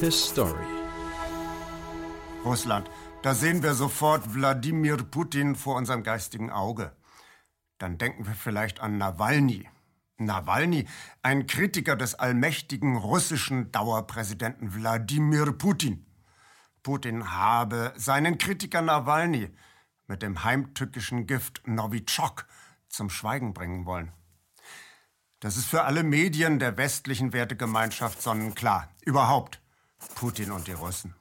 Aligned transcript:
His 0.00 0.30
story. 0.30 0.64
Russland. 2.42 2.88
Da 3.20 3.34
sehen 3.34 3.62
wir 3.62 3.74
sofort 3.74 4.34
Wladimir 4.34 4.96
Putin 4.96 5.54
vor 5.54 5.76
unserem 5.76 6.02
geistigen 6.02 6.50
Auge. 6.50 6.92
Dann 7.76 7.98
denken 7.98 8.26
wir 8.26 8.32
vielleicht 8.32 8.80
an 8.80 8.96
Nawalny. 8.96 9.68
Nawalny, 10.16 10.86
ein 11.22 11.46
Kritiker 11.46 11.96
des 11.96 12.14
allmächtigen 12.14 12.96
russischen 12.96 13.72
Dauerpräsidenten 13.72 14.74
Wladimir 14.74 15.52
Putin. 15.52 16.06
Putin 16.82 17.30
habe 17.30 17.92
seinen 17.96 18.38
Kritiker 18.38 18.80
Nawalny 18.80 19.50
mit 20.06 20.22
dem 20.22 20.44
heimtückischen 20.44 21.26
Gift 21.26 21.60
Novichok 21.66 22.46
zum 22.88 23.10
Schweigen 23.10 23.52
bringen 23.52 23.84
wollen. 23.84 24.12
Das 25.40 25.58
ist 25.58 25.66
für 25.66 25.82
alle 25.84 26.04
Medien 26.04 26.58
der 26.58 26.78
westlichen 26.78 27.34
Wertegemeinschaft 27.34 28.22
sonnenklar. 28.22 28.88
Überhaupt 29.04 29.60
Putin 30.14 30.50
und 30.50 30.66
die 30.66 30.72
Russen. 30.72 31.14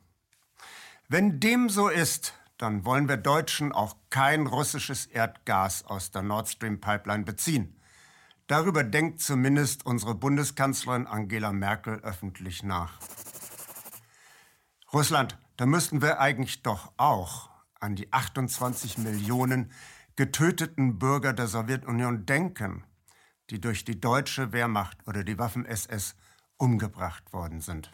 Wenn 1.08 1.40
dem 1.40 1.70
so 1.70 1.88
ist, 1.90 2.34
dann 2.58 2.86
wollen 2.86 3.08
wir 3.08 3.18
Deutschen 3.18 3.72
auch 3.72 3.96
kein 4.10 4.46
russisches 4.46 5.06
Erdgas 5.06 5.86
aus 5.86 6.12
der 6.12 6.22
Nord 6.22 6.50
Stream 6.50 6.82
Pipeline 6.82 7.24
beziehen. 7.24 7.80
Darüber 8.48 8.84
denkt 8.84 9.22
zumindest 9.22 9.86
unsere 9.86 10.16
Bundeskanzlerin 10.16 11.08
Angela 11.08 11.54
Merkel 11.54 12.00
öffentlich 12.00 12.64
nach. 12.64 13.00
Russland, 14.92 15.38
da 15.56 15.66
müssten 15.66 16.02
wir 16.02 16.20
eigentlich 16.20 16.64
doch 16.64 16.92
auch 16.98 17.50
an 17.80 17.96
die 17.96 18.12
28 18.12 18.98
Millionen 18.98 19.72
getöteten 20.16 21.00
Bürger 21.00 21.32
der 21.32 21.48
Sowjetunion 21.48 22.26
denken, 22.26 22.84
die 23.52 23.62
durch 23.62 23.86
die 23.86 24.02
deutsche 24.02 24.52
Wehrmacht 24.52 24.98
oder 25.08 25.24
die 25.24 25.38
Waffen-SS 25.38 26.16
umgebracht 26.58 27.32
worden 27.32 27.62
sind. 27.62 27.92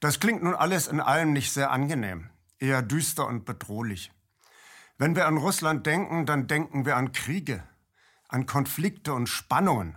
Das 0.00 0.20
klingt 0.20 0.42
nun 0.42 0.54
alles 0.54 0.86
in 0.86 1.00
allem 1.00 1.32
nicht 1.32 1.52
sehr 1.52 1.70
angenehm, 1.70 2.28
eher 2.58 2.82
düster 2.82 3.26
und 3.26 3.44
bedrohlich. 3.44 4.12
Wenn 4.98 5.16
wir 5.16 5.26
an 5.26 5.38
Russland 5.38 5.86
denken, 5.86 6.26
dann 6.26 6.46
denken 6.46 6.84
wir 6.84 6.96
an 6.96 7.12
Kriege, 7.12 7.64
an 8.28 8.46
Konflikte 8.46 9.14
und 9.14 9.28
Spannungen. 9.28 9.96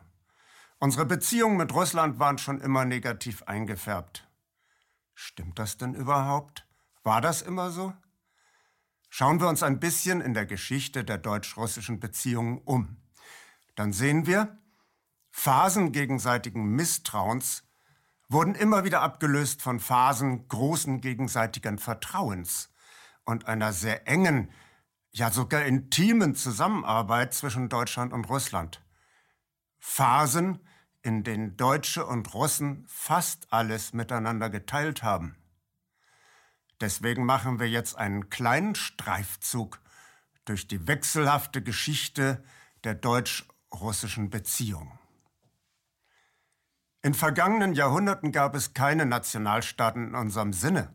Unsere 0.79 1.05
Beziehungen 1.05 1.57
mit 1.57 1.73
Russland 1.73 2.19
waren 2.19 2.37
schon 2.37 2.61
immer 2.61 2.85
negativ 2.85 3.43
eingefärbt. 3.43 4.27
Stimmt 5.13 5.59
das 5.59 5.77
denn 5.77 5.93
überhaupt? 5.93 6.65
War 7.03 7.19
das 7.19 7.41
immer 7.41 7.71
so? 7.71 7.93
Schauen 9.09 9.39
wir 9.39 9.47
uns 9.47 9.63
ein 9.63 9.79
bisschen 9.79 10.21
in 10.21 10.33
der 10.33 10.45
Geschichte 10.45 11.03
der 11.03 11.17
deutsch-russischen 11.17 11.99
Beziehungen 11.99 12.59
um. 12.59 12.97
Dann 13.75 13.93
sehen 13.93 14.25
wir, 14.25 14.57
Phasen 15.31 15.91
gegenseitigen 15.91 16.65
Misstrauens 16.75 17.66
wurden 18.29 18.55
immer 18.55 18.83
wieder 18.83 19.01
abgelöst 19.01 19.61
von 19.61 19.79
Phasen 19.79 20.47
großen 20.47 21.01
gegenseitigen 21.01 21.77
Vertrauens 21.77 22.73
und 23.23 23.47
einer 23.47 23.73
sehr 23.73 24.07
engen, 24.07 24.51
ja 25.11 25.31
sogar 25.31 25.63
intimen 25.63 26.35
Zusammenarbeit 26.35 27.33
zwischen 27.33 27.69
Deutschland 27.69 28.13
und 28.13 28.29
Russland. 28.29 28.83
Phasen, 29.79 30.59
in 31.01 31.23
denen 31.23 31.55
Deutsche 31.55 32.05
und 32.05 32.33
Russen 32.33 32.85
fast 32.87 33.51
alles 33.53 33.93
miteinander 33.93 34.49
geteilt 34.49 35.03
haben. 35.03 35.37
Deswegen 36.81 37.25
machen 37.25 37.59
wir 37.59 37.69
jetzt 37.69 37.97
einen 37.97 38.29
kleinen 38.29 38.75
Streifzug 38.75 39.81
durch 40.45 40.67
die 40.67 40.87
wechselhafte 40.87 41.63
Geschichte 41.63 42.43
der 42.83 42.93
deutsch-russischen 42.93 44.29
Beziehung. 44.29 44.96
In 47.07 47.13
vergangenen 47.13 47.73
Jahrhunderten 47.73 48.33
gab 48.33 48.53
es 48.53 48.73
keine 48.73 49.05
Nationalstaaten 49.05 50.09
in 50.09 50.15
unserem 50.15 50.51
Sinne 50.51 50.93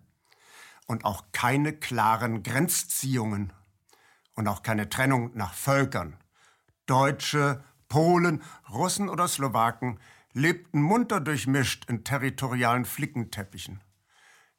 und 0.86 1.06
auch 1.06 1.24
keine 1.32 1.72
klaren 1.72 2.42
Grenzziehungen 2.42 3.50
und 4.34 4.46
auch 4.46 4.62
keine 4.62 4.90
Trennung 4.90 5.30
nach 5.34 5.54
Völkern. 5.54 6.18
Deutsche, 6.84 7.64
Polen, 7.88 8.42
Russen 8.70 9.08
oder 9.08 9.26
Slowaken 9.26 9.98
lebten 10.34 10.82
munter 10.82 11.18
durchmischt 11.18 11.88
in 11.88 12.04
territorialen 12.04 12.84
Flickenteppichen. 12.84 13.82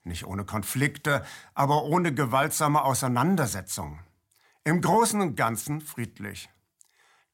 Nicht 0.04 0.26
ohne 0.26 0.46
Konflikte, 0.46 1.24
aber 1.54 1.84
ohne 1.84 2.16
gewaltsame 2.16 2.82
Auseinandersetzungen. 2.82 4.00
Im 4.64 4.82
Großen 4.82 5.22
und 5.22 5.36
Ganzen 5.36 5.82
friedlich. 5.82 6.50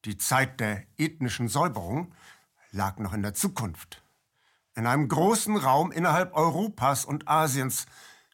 Die 0.03 0.17
Zeit 0.17 0.59
der 0.59 0.83
ethnischen 0.97 1.47
Säuberung 1.47 2.13
lag 2.71 2.97
noch 2.97 3.13
in 3.13 3.21
der 3.21 3.33
Zukunft. 3.33 4.03
In 4.79 4.87
einem 4.87 5.09
großen 5.09 5.57
Raum 5.57 5.91
innerhalb 5.91 6.33
Europas 6.37 7.03
und 7.03 7.27
Asiens 7.27 7.85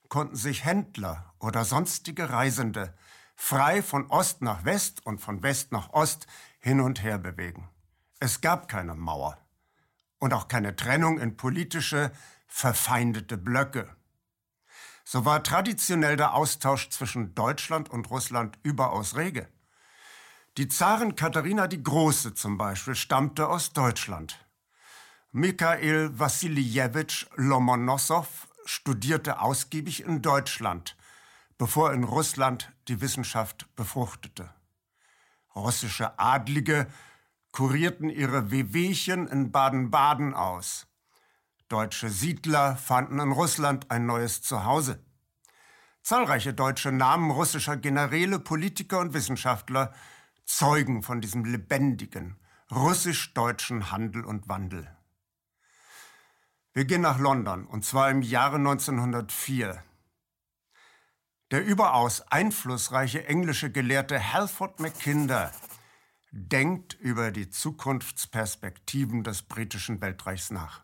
konnten 0.10 0.36
sich 0.36 0.64
Händler 0.64 1.34
oder 1.40 1.66
sonstige 1.66 2.30
Reisende 2.30 2.94
frei 3.36 3.82
von 3.82 4.12
Ost 4.12 4.44
nach 4.44 4.64
West 4.64 5.04
und 5.08 5.18
von 5.18 5.42
West 5.42 5.72
nach 5.72 5.90
Ost 5.90 6.28
hin 6.60 6.82
und 6.82 7.02
her 7.02 7.18
bewegen. 7.18 7.68
Es 8.20 8.42
gab 8.42 8.68
keine 8.68 8.94
Mauer 8.94 9.40
und 10.20 10.36
auch 10.36 10.48
keine 10.48 10.76
Trennung 10.76 11.18
in 11.18 11.36
politische, 11.36 12.12
verfeindete 12.46 13.40
Blöcke. 13.40 13.90
So 15.04 15.26
war 15.26 15.42
traditionell 15.42 16.16
der 16.16 16.36
Austausch 16.36 16.92
zwischen 16.92 17.34
Deutschland 17.34 17.90
und 17.90 18.12
Russland 18.12 18.60
überaus 18.62 19.16
rege. 19.16 19.50
Die 20.60 20.68
Zarin 20.68 21.16
Katharina 21.16 21.66
die 21.66 21.82
Große 21.82 22.36
zum 22.36 22.60
Beispiel 22.60 22.94
stammte 22.94 23.50
aus 23.50 23.74
Deutschland. 23.74 24.45
Mikhail 25.38 26.18
Wassiljewitsch 26.18 27.26
Lomonossow 27.36 28.26
studierte 28.64 29.42
ausgiebig 29.42 30.06
in 30.06 30.22
Deutschland 30.22 30.96
bevor 31.58 31.92
in 31.92 32.06
Russland 32.06 32.72
die 32.88 33.02
Wissenschaft 33.02 33.68
befruchtete. 33.76 34.50
Russische 35.54 36.18
Adlige 36.20 36.88
kurierten 37.52 38.10
ihre 38.10 38.50
Wehwehchen 38.50 39.28
in 39.28 39.52
Baden-Baden 39.52 40.34
aus. 40.34 40.88
Deutsche 41.68 42.10
Siedler 42.10 42.78
fanden 42.78 43.20
in 43.20 43.34
Russland 43.34 43.92
ein 43.92 44.06
neues 44.06 44.42
Zuhause. 44.42 45.04
Zahlreiche 46.02 46.54
deutsche 46.54 46.94
Namen 46.94 47.30
russischer 47.30 47.76
Generäle, 47.76 48.40
Politiker 48.40 49.00
und 49.00 49.14
Wissenschaftler 49.14 49.94
zeugen 50.46 51.04
von 51.04 51.20
diesem 51.20 51.44
lebendigen 51.44 52.40
russisch-deutschen 52.72 53.92
Handel 53.92 54.24
und 54.24 54.48
Wandel. 54.48 54.95
Wir 56.76 56.84
gehen 56.84 57.00
nach 57.00 57.20
London, 57.20 57.66
und 57.66 57.86
zwar 57.86 58.12
im 58.12 58.22
Jahre 58.22 58.58
1904. 58.58 59.82
Der 61.50 61.66
überaus 61.66 62.20
einflussreiche 62.30 63.26
englische 63.28 63.72
Gelehrte 63.72 64.34
Halford 64.34 64.82
Mackinder 64.82 65.54
denkt 66.32 66.94
über 66.94 67.32
die 67.32 67.50
Zukunftsperspektiven 67.50 69.24
des 69.24 69.44
britischen 69.44 70.02
Weltreichs 70.02 70.52
nach. 70.52 70.84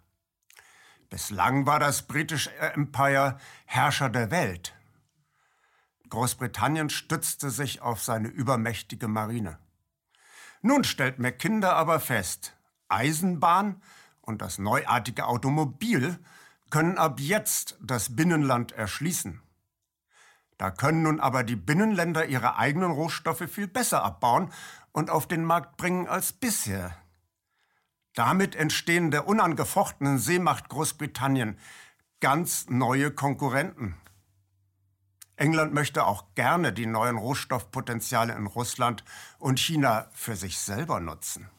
Bislang 1.09 1.65
war 1.65 1.79
das 1.79 2.07
britische 2.07 2.55
Empire 2.55 3.37
Herrscher 3.65 4.07
der 4.07 4.31
Welt. 4.31 4.73
Großbritannien 6.07 6.89
stützte 6.89 7.49
sich 7.49 7.81
auf 7.81 8.01
seine 8.01 8.29
übermächtige 8.29 9.09
Marine. 9.09 9.59
Nun 10.61 10.85
stellt 10.85 11.19
Mackinder 11.19 11.75
aber 11.75 11.99
fest, 11.99 12.55
Eisenbahn 12.87 13.81
und 14.31 14.41
das 14.41 14.59
neuartige 14.59 15.27
Automobil 15.27 16.17
können 16.69 16.97
ab 16.97 17.19
jetzt 17.19 17.77
das 17.81 18.15
Binnenland 18.15 18.71
erschließen. 18.71 19.41
Da 20.57 20.71
können 20.71 21.03
nun 21.03 21.19
aber 21.19 21.43
die 21.43 21.57
Binnenländer 21.57 22.27
ihre 22.27 22.55
eigenen 22.55 22.91
Rohstoffe 22.91 23.49
viel 23.49 23.67
besser 23.67 24.03
abbauen 24.03 24.53
und 24.93 25.09
auf 25.09 25.27
den 25.27 25.43
Markt 25.43 25.75
bringen 25.75 26.07
als 26.07 26.31
bisher. 26.31 26.95
Damit 28.13 28.55
entstehen 28.55 29.11
der 29.11 29.27
unangefochtenen 29.27 30.17
Seemacht 30.17 30.69
Großbritannien 30.69 31.57
ganz 32.21 32.69
neue 32.69 33.11
Konkurrenten. 33.11 33.97
England 35.35 35.73
möchte 35.73 36.05
auch 36.05 36.35
gerne 36.35 36.71
die 36.71 36.85
neuen 36.85 37.17
Rohstoffpotenziale 37.17 38.33
in 38.33 38.47
Russland 38.47 39.03
und 39.39 39.59
China 39.59 40.09
für 40.13 40.37
sich 40.37 40.57
selber 40.57 41.01
nutzen. 41.01 41.49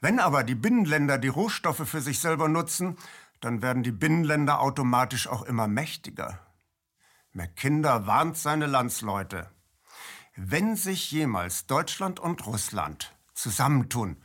Wenn 0.00 0.20
aber 0.20 0.44
die 0.44 0.54
Binnenländer 0.54 1.18
die 1.18 1.28
Rohstoffe 1.28 1.88
für 1.88 2.00
sich 2.00 2.20
selber 2.20 2.48
nutzen, 2.48 2.96
dann 3.40 3.62
werden 3.62 3.82
die 3.82 3.92
Binnenländer 3.92 4.60
automatisch 4.60 5.26
auch 5.26 5.42
immer 5.42 5.66
mächtiger. 5.66 6.38
Mackinder 7.32 8.06
warnt 8.06 8.36
seine 8.36 8.66
Landsleute. 8.66 9.50
Wenn 10.36 10.76
sich 10.76 11.10
jemals 11.10 11.66
Deutschland 11.66 12.20
und 12.20 12.46
Russland 12.46 13.14
zusammentun 13.34 14.16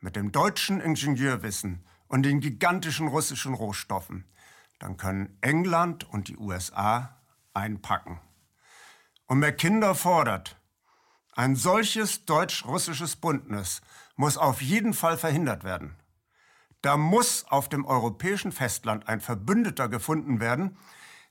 mit 0.00 0.16
dem 0.16 0.32
deutschen 0.32 0.80
Ingenieurwissen 0.80 1.86
und 2.08 2.24
den 2.24 2.40
gigantischen 2.40 3.06
russischen 3.06 3.54
Rohstoffen, 3.54 4.24
dann 4.80 4.96
können 4.96 5.38
England 5.40 6.08
und 6.10 6.26
die 6.26 6.36
USA 6.36 7.16
einpacken. 7.54 8.20
Und 9.26 9.38
Mackinder 9.38 9.94
fordert, 9.94 10.60
ein 11.34 11.54
solches 11.56 12.24
deutsch-russisches 12.24 13.16
Bündnis 13.16 13.80
muss 14.16 14.36
auf 14.36 14.62
jeden 14.62 14.94
Fall 14.94 15.18
verhindert 15.18 15.64
werden. 15.64 15.96
Da 16.82 16.96
muss 16.96 17.44
auf 17.48 17.68
dem 17.68 17.84
europäischen 17.84 18.52
Festland 18.52 19.08
ein 19.08 19.20
Verbündeter 19.20 19.88
gefunden 19.88 20.40
werden, 20.40 20.76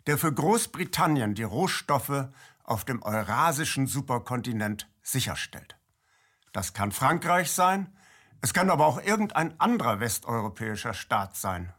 der 0.07 0.17
für 0.17 0.33
Großbritannien 0.33 1.35
die 1.35 1.43
Rohstoffe 1.43 2.29
auf 2.63 2.85
dem 2.85 3.03
eurasischen 3.03 3.87
Superkontinent 3.87 4.87
sicherstellt. 5.03 5.77
Das 6.53 6.73
kann 6.73 6.91
Frankreich 6.91 7.51
sein, 7.51 7.93
es 8.41 8.53
kann 8.53 8.69
aber 8.69 8.87
auch 8.87 9.01
irgendein 9.01 9.59
anderer 9.59 9.99
westeuropäischer 9.99 10.93
Staat 10.93 11.35
sein. 11.35 11.73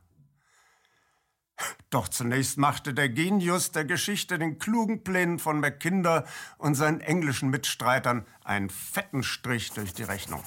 Doch 1.91 2.09
zunächst 2.09 2.59
machte 2.59 2.95
der 2.95 3.09
Genius 3.09 3.73
der 3.73 3.85
Geschichte 3.85 4.39
den 4.39 4.59
klugen 4.59 5.05
Plänen 5.05 5.39
von 5.39 5.61
Mackinder 5.61 6.25
und 6.59 6.75
seinen 6.75 7.01
englischen 7.01 7.51
Mitstreitern 7.51 8.27
einen 8.45 8.71
fetten 8.71 9.23
Strich 9.23 9.73
durch 9.73 9.93
die 9.93 10.03
Rechnung. 10.03 10.43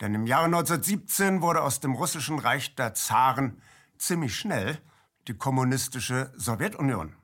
Denn 0.00 0.14
im 0.14 0.26
Jahre 0.26 0.46
1917 0.46 1.40
wurde 1.40 1.62
aus 1.62 1.80
dem 1.80 1.92
russischen 1.94 2.38
Reich 2.38 2.74
der 2.74 2.94
Zaren 2.94 3.62
ziemlich 3.98 4.36
schnell 4.36 4.78
die 5.26 5.36
kommunistische 5.36 6.32
Sowjetunion. 6.36 7.16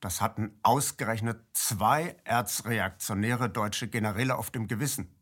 Das 0.00 0.20
hatten 0.20 0.58
ausgerechnet 0.62 1.40
zwei 1.52 2.16
erzreaktionäre 2.24 3.50
deutsche 3.50 3.88
Generäle 3.88 4.36
auf 4.36 4.50
dem 4.50 4.68
Gewissen. 4.68 5.14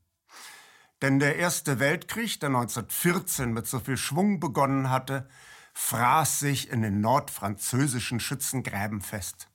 Denn 1.03 1.19
der 1.19 1.37
Erste 1.37 1.79
Weltkrieg, 1.79 2.41
der 2.41 2.49
1914 2.49 3.53
mit 3.53 3.67
so 3.67 3.81
viel 3.81 3.97
Schwung 3.97 4.41
begonnen 4.41 4.91
hatte, 4.91 5.29
fraß 5.75 6.41
sich 6.41 6.71
in 6.71 6.81
den 6.81 7.01
nordfranzösischen 7.01 8.19
Schützengräben 8.19 9.03
fest. 9.03 9.49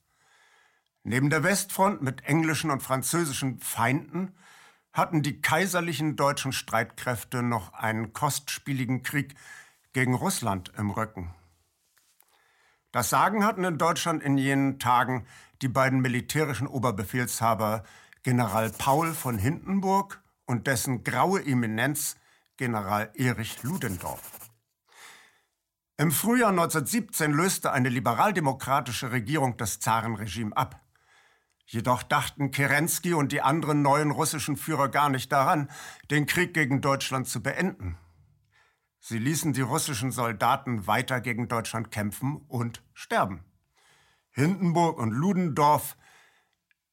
Neben 1.04 1.32
der 1.32 1.44
Westfront 1.44 2.04
mit 2.04 2.26
englischen 2.26 2.70
und 2.70 2.84
französischen 2.84 3.60
Feinden 3.60 4.36
hatten 4.94 5.22
die 5.22 5.42
kaiserlichen 5.42 6.16
deutschen 6.16 6.52
Streitkräfte 6.52 7.44
noch 7.44 7.74
einen 7.74 8.14
kostspieligen 8.14 9.04
Krieg 9.04 9.36
gegen 9.94 10.14
Russland 10.14 10.72
im 10.78 10.90
Rücken. 10.92 11.34
Das 12.92 13.10
Sagen 13.10 13.46
hatten 13.46 13.64
in 13.64 13.78
Deutschland 13.78 14.22
in 14.22 14.38
jenen 14.38 14.80
Tagen 14.80 15.26
die 15.62 15.70
beiden 15.70 16.02
militärischen 16.02 16.68
Oberbefehlshaber 16.68 17.84
General 18.24 18.70
Paul 18.78 19.14
von 19.14 19.38
Hindenburg 19.38 20.22
und 20.46 20.68
dessen 20.68 21.04
graue 21.04 21.44
Eminenz 21.46 22.18
General 22.58 23.10
Erich 23.16 23.64
Ludendorff. 23.64 24.52
Im 25.98 26.12
Frühjahr 26.12 26.50
1917 26.50 27.32
löste 27.32 27.72
eine 27.72 27.90
liberaldemokratische 27.90 29.12
Regierung 29.12 29.56
das 29.58 29.80
Zarenregime 29.80 30.56
ab. 30.58 30.82
Jedoch 31.72 32.04
dachten 32.04 32.52
Kerensky 32.52 33.14
und 33.14 33.32
die 33.32 33.42
anderen 33.42 33.82
neuen 33.82 34.12
russischen 34.12 34.58
Führer 34.58 34.90
gar 34.90 35.08
nicht 35.08 35.32
daran, 35.32 35.70
den 36.10 36.26
Krieg 36.26 36.54
gegen 36.54 36.82
Deutschland 36.82 37.30
zu 37.30 37.42
beenden. 37.42 37.98
Sie 39.00 39.18
ließen 39.18 39.54
die 39.54 39.62
russischen 39.62 40.12
Soldaten 40.12 40.86
weiter 40.86 41.22
gegen 41.22 41.48
Deutschland 41.48 41.90
kämpfen 41.90 42.42
und 42.50 42.84
sterben. 42.94 43.46
Hindenburg 44.32 45.00
und 45.00 45.12
Ludendorff 45.12 45.96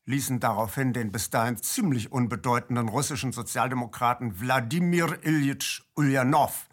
ließen 0.04 0.38
daraufhin 0.38 0.92
den 0.92 1.10
bis 1.10 1.30
dahin 1.30 1.56
ziemlich 1.56 2.12
unbedeutenden 2.12 2.88
russischen 2.88 3.32
Sozialdemokraten 3.32 4.38
Wladimir 4.38 5.18
Ilyich 5.24 5.82
Ulyanov, 5.96 6.68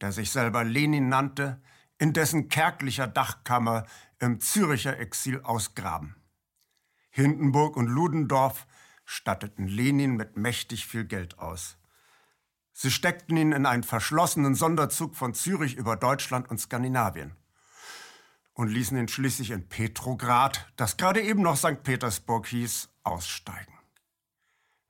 der 0.00 0.10
sich 0.10 0.32
selber 0.32 0.64
Lenin 0.64 1.08
nannte, 1.08 1.62
in 1.98 2.14
dessen 2.14 2.48
kärglicher 2.48 3.06
Dachkammer 3.06 3.86
im 4.18 4.40
Züricher 4.40 4.98
Exil 4.98 5.40
ausgraben. 5.40 6.16
Hindenburg 7.16 7.76
und 7.76 7.86
Ludendorff 7.86 8.66
statteten 9.04 9.68
Lenin 9.68 10.16
mit 10.16 10.36
mächtig 10.36 10.84
viel 10.84 11.04
Geld 11.04 11.38
aus. 11.38 11.78
Sie 12.72 12.90
steckten 12.90 13.36
ihn 13.36 13.52
in 13.52 13.66
einen 13.66 13.84
verschlossenen 13.84 14.56
Sonderzug 14.56 15.14
von 15.14 15.32
Zürich 15.32 15.76
über 15.76 15.94
Deutschland 15.94 16.50
und 16.50 16.58
Skandinavien 16.58 17.36
und 18.52 18.66
ließen 18.66 18.98
ihn 18.98 19.06
schließlich 19.06 19.52
in 19.52 19.68
Petrograd, 19.68 20.66
das 20.74 20.96
gerade 20.96 21.22
eben 21.22 21.40
noch 21.40 21.56
St. 21.56 21.84
Petersburg 21.84 22.48
hieß, 22.48 22.88
aussteigen. 23.04 23.78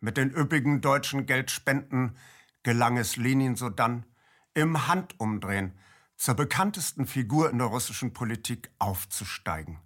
Mit 0.01 0.17
den 0.17 0.31
üppigen 0.35 0.81
deutschen 0.81 1.27
Geldspenden 1.27 2.17
gelang 2.63 2.97
es 2.97 3.19
Lenin 3.19 3.55
sodann, 3.55 4.07
im 4.55 4.89
Handumdrehen 4.89 5.79
zur 6.17 6.37
bekanntesten 6.37 7.07
Figur 7.07 7.51
in 7.51 7.59
der 7.59 7.67
russischen 7.67 8.15
Politik 8.15 8.71
aufzusteigen. 8.79 9.84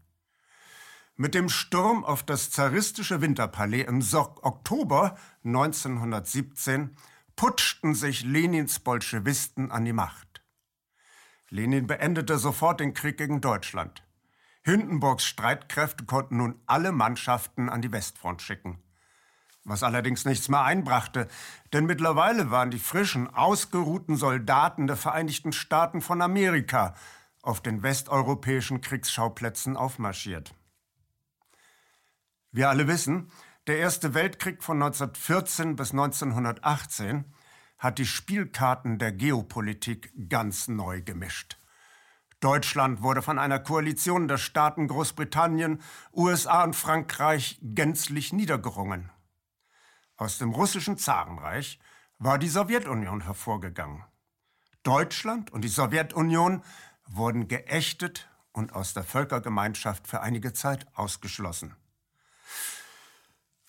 Mit 1.20 1.34
dem 1.34 1.48
Sturm 1.48 2.04
auf 2.04 2.22
das 2.22 2.52
zaristische 2.52 3.20
Winterpalais 3.20 3.88
im 3.88 4.04
Oktober 4.14 5.16
1917 5.42 6.94
putschten 7.34 7.96
sich 7.96 8.22
Lenins 8.22 8.78
Bolschewisten 8.78 9.72
an 9.72 9.84
die 9.84 9.92
Macht. 9.92 10.44
Lenin 11.50 11.88
beendete 11.88 12.38
sofort 12.38 12.78
den 12.78 12.94
Krieg 12.94 13.18
gegen 13.18 13.40
Deutschland. 13.40 14.06
Hindenburgs 14.62 15.24
Streitkräfte 15.24 16.04
konnten 16.04 16.36
nun 16.36 16.60
alle 16.66 16.92
Mannschaften 16.92 17.68
an 17.68 17.82
die 17.82 17.90
Westfront 17.90 18.40
schicken. 18.40 18.80
Was 19.64 19.82
allerdings 19.82 20.24
nichts 20.24 20.48
mehr 20.48 20.62
einbrachte, 20.62 21.26
denn 21.72 21.86
mittlerweile 21.86 22.52
waren 22.52 22.70
die 22.70 22.78
frischen, 22.78 23.28
ausgeruhten 23.34 24.14
Soldaten 24.14 24.86
der 24.86 24.96
Vereinigten 24.96 25.50
Staaten 25.50 26.00
von 26.00 26.22
Amerika 26.22 26.94
auf 27.42 27.60
den 27.60 27.82
westeuropäischen 27.82 28.82
Kriegsschauplätzen 28.82 29.76
aufmarschiert. 29.76 30.54
Wir 32.58 32.70
alle 32.70 32.88
wissen, 32.88 33.30
der 33.68 33.78
Erste 33.78 34.14
Weltkrieg 34.14 34.64
von 34.64 34.82
1914 34.82 35.76
bis 35.76 35.92
1918 35.92 37.24
hat 37.78 37.98
die 37.98 38.04
Spielkarten 38.04 38.98
der 38.98 39.12
Geopolitik 39.12 40.12
ganz 40.28 40.66
neu 40.66 41.00
gemischt. 41.00 41.60
Deutschland 42.40 43.00
wurde 43.00 43.22
von 43.22 43.38
einer 43.38 43.60
Koalition 43.60 44.26
der 44.26 44.38
Staaten 44.38 44.88
Großbritannien, 44.88 45.80
USA 46.12 46.64
und 46.64 46.74
Frankreich 46.74 47.60
gänzlich 47.62 48.32
niedergerungen. 48.32 49.12
Aus 50.16 50.38
dem 50.38 50.50
russischen 50.50 50.98
Zarenreich 50.98 51.78
war 52.18 52.40
die 52.40 52.48
Sowjetunion 52.48 53.20
hervorgegangen. 53.20 54.02
Deutschland 54.82 55.52
und 55.52 55.60
die 55.60 55.68
Sowjetunion 55.68 56.64
wurden 57.06 57.46
geächtet 57.46 58.28
und 58.50 58.72
aus 58.72 58.94
der 58.94 59.04
Völkergemeinschaft 59.04 60.08
für 60.08 60.22
einige 60.22 60.52
Zeit 60.52 60.88
ausgeschlossen. 60.96 61.76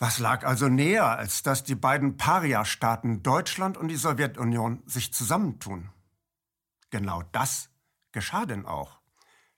Was 0.02 0.20
lag 0.20 0.46
also 0.46 0.70
näher, 0.70 1.18
als 1.18 1.44
dass 1.44 1.66
die 1.66 1.76
beiden 1.76 2.16
Paria-Staaten 2.16 3.22
Deutschland 3.22 3.78
und 3.78 3.90
die 3.90 3.98
Sowjetunion 3.98 4.82
sich 4.86 5.14
zusammentun? 5.14 5.90
Genau 6.90 7.24
das 7.34 7.70
geschah 8.14 8.46
denn 8.46 8.66
auch. 8.66 9.00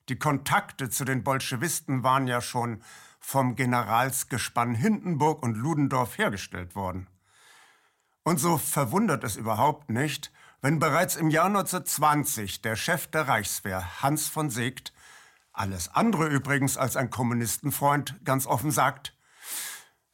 Die 0.10 0.18
Kontakte 0.18 0.90
zu 0.90 1.06
den 1.06 1.24
Bolschewisten 1.24 2.02
waren 2.04 2.26
ja 2.26 2.42
schon 2.42 2.82
vom 3.20 3.56
Generalsgespann 3.56 4.74
Hindenburg 4.74 5.44
und 5.44 5.56
Ludendorff 5.56 6.18
hergestellt 6.18 6.76
worden. 6.76 7.08
Und 8.24 8.40
so 8.40 8.58
verwundert 8.58 9.24
es 9.24 9.36
überhaupt 9.36 9.92
nicht, 9.92 10.32
wenn 10.62 10.80
bereits 10.80 11.16
im 11.16 11.30
Jahr 11.30 11.46
1920 11.46 12.64
der 12.64 12.76
Chef 12.76 13.06
der 13.06 13.28
Reichswehr, 13.28 14.02
Hans 14.02 14.28
von 14.28 14.50
Seeckt, 14.50 14.92
alles 15.54 15.90
andere 15.90 16.28
übrigens 16.28 16.78
als 16.78 16.98
ein 16.98 17.12
Kommunistenfreund, 17.12 18.20
ganz 18.26 18.48
offen 18.48 18.72
sagt, 18.72 19.14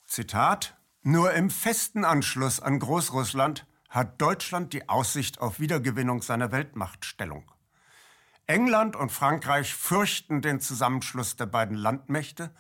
Zitat, 0.08 0.78
nur 1.04 1.34
im 1.34 1.50
festen 1.50 2.06
Anschluss 2.06 2.62
an 2.62 2.80
Großrussland 2.80 3.68
hat 3.90 4.22
Deutschland 4.22 4.72
die 4.72 4.88
Aussicht 4.88 5.42
auf 5.42 5.60
Wiedergewinnung 5.60 6.22
seiner 6.22 6.54
Weltmachtstellung. 6.54 7.52
England 8.46 8.96
und 8.96 9.12
Frankreich 9.12 9.76
fürchten 9.76 10.42
den 10.42 10.62
Zusammenschluss 10.62 11.36
der 11.36 11.48
beiden 11.48 11.76
Landmächte 11.76 12.52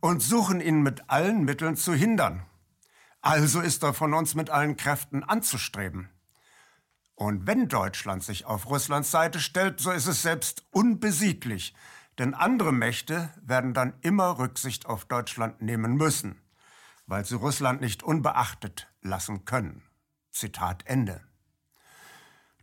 und 0.00 0.22
suchen 0.22 0.62
ihn 0.62 0.82
mit 0.82 1.10
allen 1.10 1.44
Mitteln 1.44 1.76
zu 1.76 1.92
hindern. 1.92 2.46
Also 3.20 3.60
ist 3.60 3.82
er 3.82 3.92
von 3.92 4.14
uns 4.14 4.34
mit 4.34 4.48
allen 4.48 4.76
Kräften 4.76 5.22
anzustreben. 5.22 6.08
Und 7.14 7.46
wenn 7.46 7.68
Deutschland 7.68 8.24
sich 8.24 8.46
auf 8.46 8.70
Russlands 8.70 9.10
Seite 9.10 9.40
stellt, 9.40 9.80
so 9.80 9.90
ist 9.90 10.06
es 10.06 10.22
selbst 10.22 10.64
unbesieglich, 10.70 11.74
denn 12.18 12.32
andere 12.32 12.72
Mächte 12.72 13.28
werden 13.42 13.74
dann 13.74 13.92
immer 14.00 14.38
Rücksicht 14.38 14.86
auf 14.86 15.04
Deutschland 15.04 15.60
nehmen 15.60 15.96
müssen 15.96 16.40
weil 17.06 17.24
sie 17.24 17.36
Russland 17.36 17.80
nicht 17.80 18.02
unbeachtet 18.02 18.88
lassen 19.02 19.44
können. 19.44 19.82
Zitat 20.32 20.86
Ende. 20.86 21.20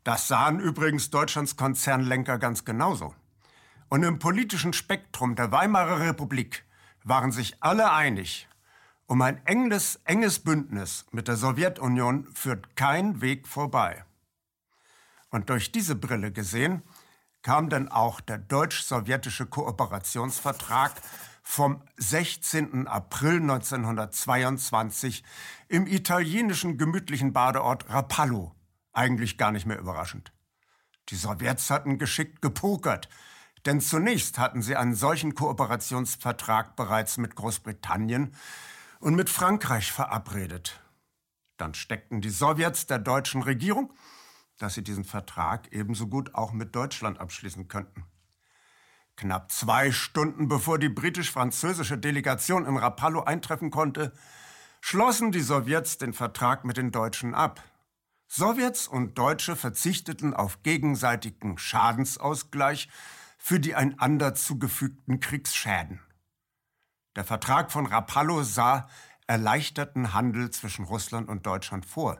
Das 0.03 0.27
sahen 0.27 0.59
übrigens 0.59 1.09
Deutschlands 1.09 1.55
Konzernlenker 1.55 2.37
ganz 2.37 2.65
genauso. 2.65 3.15
Und 3.89 4.03
im 4.03 4.19
politischen 4.19 4.73
Spektrum 4.73 5.35
der 5.35 5.51
Weimarer 5.51 5.99
Republik 6.01 6.65
waren 7.03 7.31
sich 7.31 7.55
alle 7.61 7.91
einig, 7.91 8.47
um 9.05 9.21
ein 9.21 9.45
enges, 9.45 9.99
enges 10.05 10.39
Bündnis 10.39 11.05
mit 11.11 11.27
der 11.27 11.35
Sowjetunion 11.35 12.25
führt 12.33 12.75
kein 12.75 13.21
Weg 13.21 13.47
vorbei. 13.47 14.05
Und 15.29 15.49
durch 15.49 15.71
diese 15.71 15.95
Brille 15.95 16.31
gesehen 16.31 16.83
kam 17.41 17.69
dann 17.69 17.89
auch 17.89 18.21
der 18.21 18.37
deutsch-sowjetische 18.37 19.45
Kooperationsvertrag 19.45 20.93
vom 21.43 21.83
16. 21.97 22.87
April 22.87 23.41
1922 23.41 25.23
im 25.67 25.85
italienischen 25.85 26.77
gemütlichen 26.77 27.33
Badeort 27.33 27.89
Rapallo. 27.89 28.55
Eigentlich 28.93 29.37
gar 29.37 29.51
nicht 29.51 29.65
mehr 29.65 29.77
überraschend. 29.77 30.31
Die 31.09 31.15
Sowjets 31.15 31.69
hatten 31.69 31.99
geschickt 31.99 32.41
gepokert, 32.41 33.09
denn 33.65 33.81
zunächst 33.81 34.39
hatten 34.39 34.61
sie 34.61 34.77
einen 34.77 34.95
solchen 34.95 35.35
Kooperationsvertrag 35.35 36.75
bereits 36.75 37.17
mit 37.17 37.35
Großbritannien 37.35 38.35
und 38.99 39.15
mit 39.15 39.29
Frankreich 39.29 39.91
verabredet. 39.91 40.79
Dann 41.57 41.73
steckten 41.73 42.21
die 42.21 42.29
Sowjets 42.29 42.87
der 42.87 42.99
deutschen 42.99 43.41
Regierung, 43.41 43.93
dass 44.57 44.75
sie 44.75 44.83
diesen 44.83 45.03
Vertrag 45.03 45.71
ebenso 45.71 46.07
gut 46.07 46.35
auch 46.35 46.53
mit 46.53 46.73
Deutschland 46.75 47.19
abschließen 47.19 47.67
könnten. 47.67 48.05
Knapp 49.15 49.51
zwei 49.51 49.91
Stunden 49.91 50.47
bevor 50.47 50.79
die 50.79 50.89
britisch-französische 50.89 51.97
Delegation 51.97 52.65
in 52.65 52.77
Rapallo 52.77 53.23
eintreffen 53.23 53.71
konnte, 53.71 54.11
schlossen 54.81 55.31
die 55.31 55.41
Sowjets 55.41 55.97
den 55.97 56.13
Vertrag 56.13 56.65
mit 56.65 56.77
den 56.77 56.91
Deutschen 56.91 57.35
ab. 57.35 57.63
Sowjets 58.27 58.87
und 58.87 59.17
Deutsche 59.17 59.55
verzichteten 59.55 60.33
auf 60.33 60.63
gegenseitigen 60.63 61.57
Schadensausgleich 61.57 62.89
für 63.37 63.59
die 63.59 63.75
einander 63.75 64.33
zugefügten 64.33 65.19
Kriegsschäden. 65.19 65.99
Der 67.15 67.23
Vertrag 67.23 67.71
von 67.71 67.85
Rapallo 67.85 68.41
sah 68.41 68.89
erleichterten 69.27 70.13
Handel 70.13 70.49
zwischen 70.49 70.85
Russland 70.85 71.29
und 71.29 71.45
Deutschland 71.45 71.85
vor. 71.85 72.17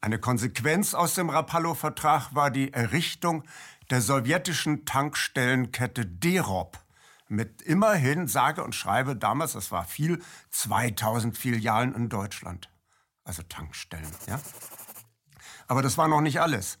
Eine 0.00 0.18
Konsequenz 0.18 0.94
aus 0.94 1.14
dem 1.14 1.28
Rapallo-Vertrag 1.28 2.34
war 2.34 2.50
die 2.50 2.72
Errichtung 2.72 3.42
der 3.90 4.02
sowjetischen 4.02 4.84
Tankstellenkette 4.84 6.06
Derob 6.06 6.78
mit 7.28 7.62
immerhin, 7.62 8.26
sage 8.26 8.64
und 8.64 8.74
schreibe 8.74 9.16
damals, 9.16 9.52
das 9.52 9.70
war 9.70 9.84
viel, 9.84 10.22
2000 10.50 11.36
Filialen 11.36 11.94
in 11.94 12.08
Deutschland. 12.08 12.70
Also 13.24 13.42
Tankstellen, 13.42 14.10
ja. 14.26 14.40
Aber 15.66 15.82
das 15.82 15.98
war 15.98 16.08
noch 16.08 16.22
nicht 16.22 16.40
alles, 16.40 16.78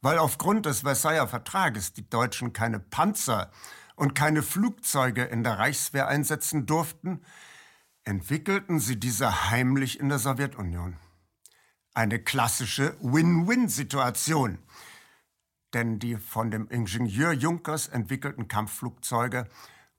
weil 0.00 0.18
aufgrund 0.18 0.64
des 0.64 0.80
Versailler 0.80 1.28
Vertrages 1.28 1.92
die 1.92 2.08
Deutschen 2.08 2.54
keine 2.54 2.80
Panzer 2.80 3.50
und 3.96 4.14
keine 4.14 4.42
Flugzeuge 4.42 5.24
in 5.24 5.44
der 5.44 5.58
Reichswehr 5.58 6.08
einsetzen 6.08 6.64
durften, 6.64 7.22
entwickelten 8.04 8.80
sie 8.80 8.98
diese 8.98 9.50
heimlich 9.50 10.00
in 10.00 10.08
der 10.08 10.18
Sowjetunion. 10.18 10.96
Eine 11.92 12.18
klassische 12.18 12.96
Win-Win-Situation. 13.00 14.58
Denn 15.74 15.98
die 15.98 16.16
von 16.16 16.50
dem 16.50 16.68
Ingenieur 16.68 17.32
Junkers 17.32 17.88
entwickelten 17.88 18.48
Kampfflugzeuge 18.48 19.48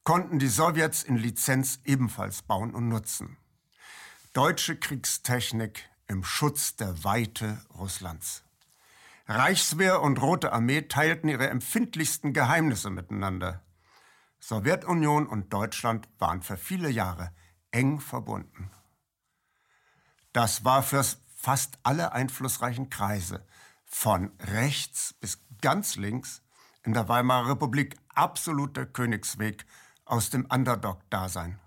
konnten 0.03 0.39
die 0.39 0.47
Sowjets 0.47 1.03
in 1.03 1.15
Lizenz 1.15 1.79
ebenfalls 1.85 2.41
bauen 2.41 2.73
und 2.73 2.87
nutzen. 2.89 3.37
Deutsche 4.33 4.75
Kriegstechnik 4.77 5.89
im 6.07 6.23
Schutz 6.23 6.75
der 6.75 7.03
Weite 7.03 7.61
Russlands. 7.77 8.43
Reichswehr 9.27 10.01
und 10.01 10.21
Rote 10.21 10.51
Armee 10.51 10.81
teilten 10.81 11.29
ihre 11.29 11.49
empfindlichsten 11.49 12.33
Geheimnisse 12.33 12.89
miteinander. 12.89 13.61
Sowjetunion 14.39 15.27
und 15.27 15.53
Deutschland 15.53 16.09
waren 16.19 16.41
für 16.41 16.57
viele 16.57 16.89
Jahre 16.89 17.31
eng 17.71 17.99
verbunden. 17.99 18.71
Das 20.33 20.65
war 20.65 20.83
für 20.83 21.05
fast 21.35 21.79
alle 21.83 22.11
einflussreichen 22.11 22.89
Kreise, 22.89 23.45
von 23.85 24.31
rechts 24.39 25.13
bis 25.19 25.39
ganz 25.61 25.95
links, 25.95 26.41
in 26.83 26.93
der 26.93 27.07
Weimarer 27.07 27.51
Republik 27.51 27.95
absoluter 28.09 28.85
Königsweg 28.85 29.65
aus 30.05 30.29
dem 30.29 30.45
Underdog-Dasein. 30.45 31.59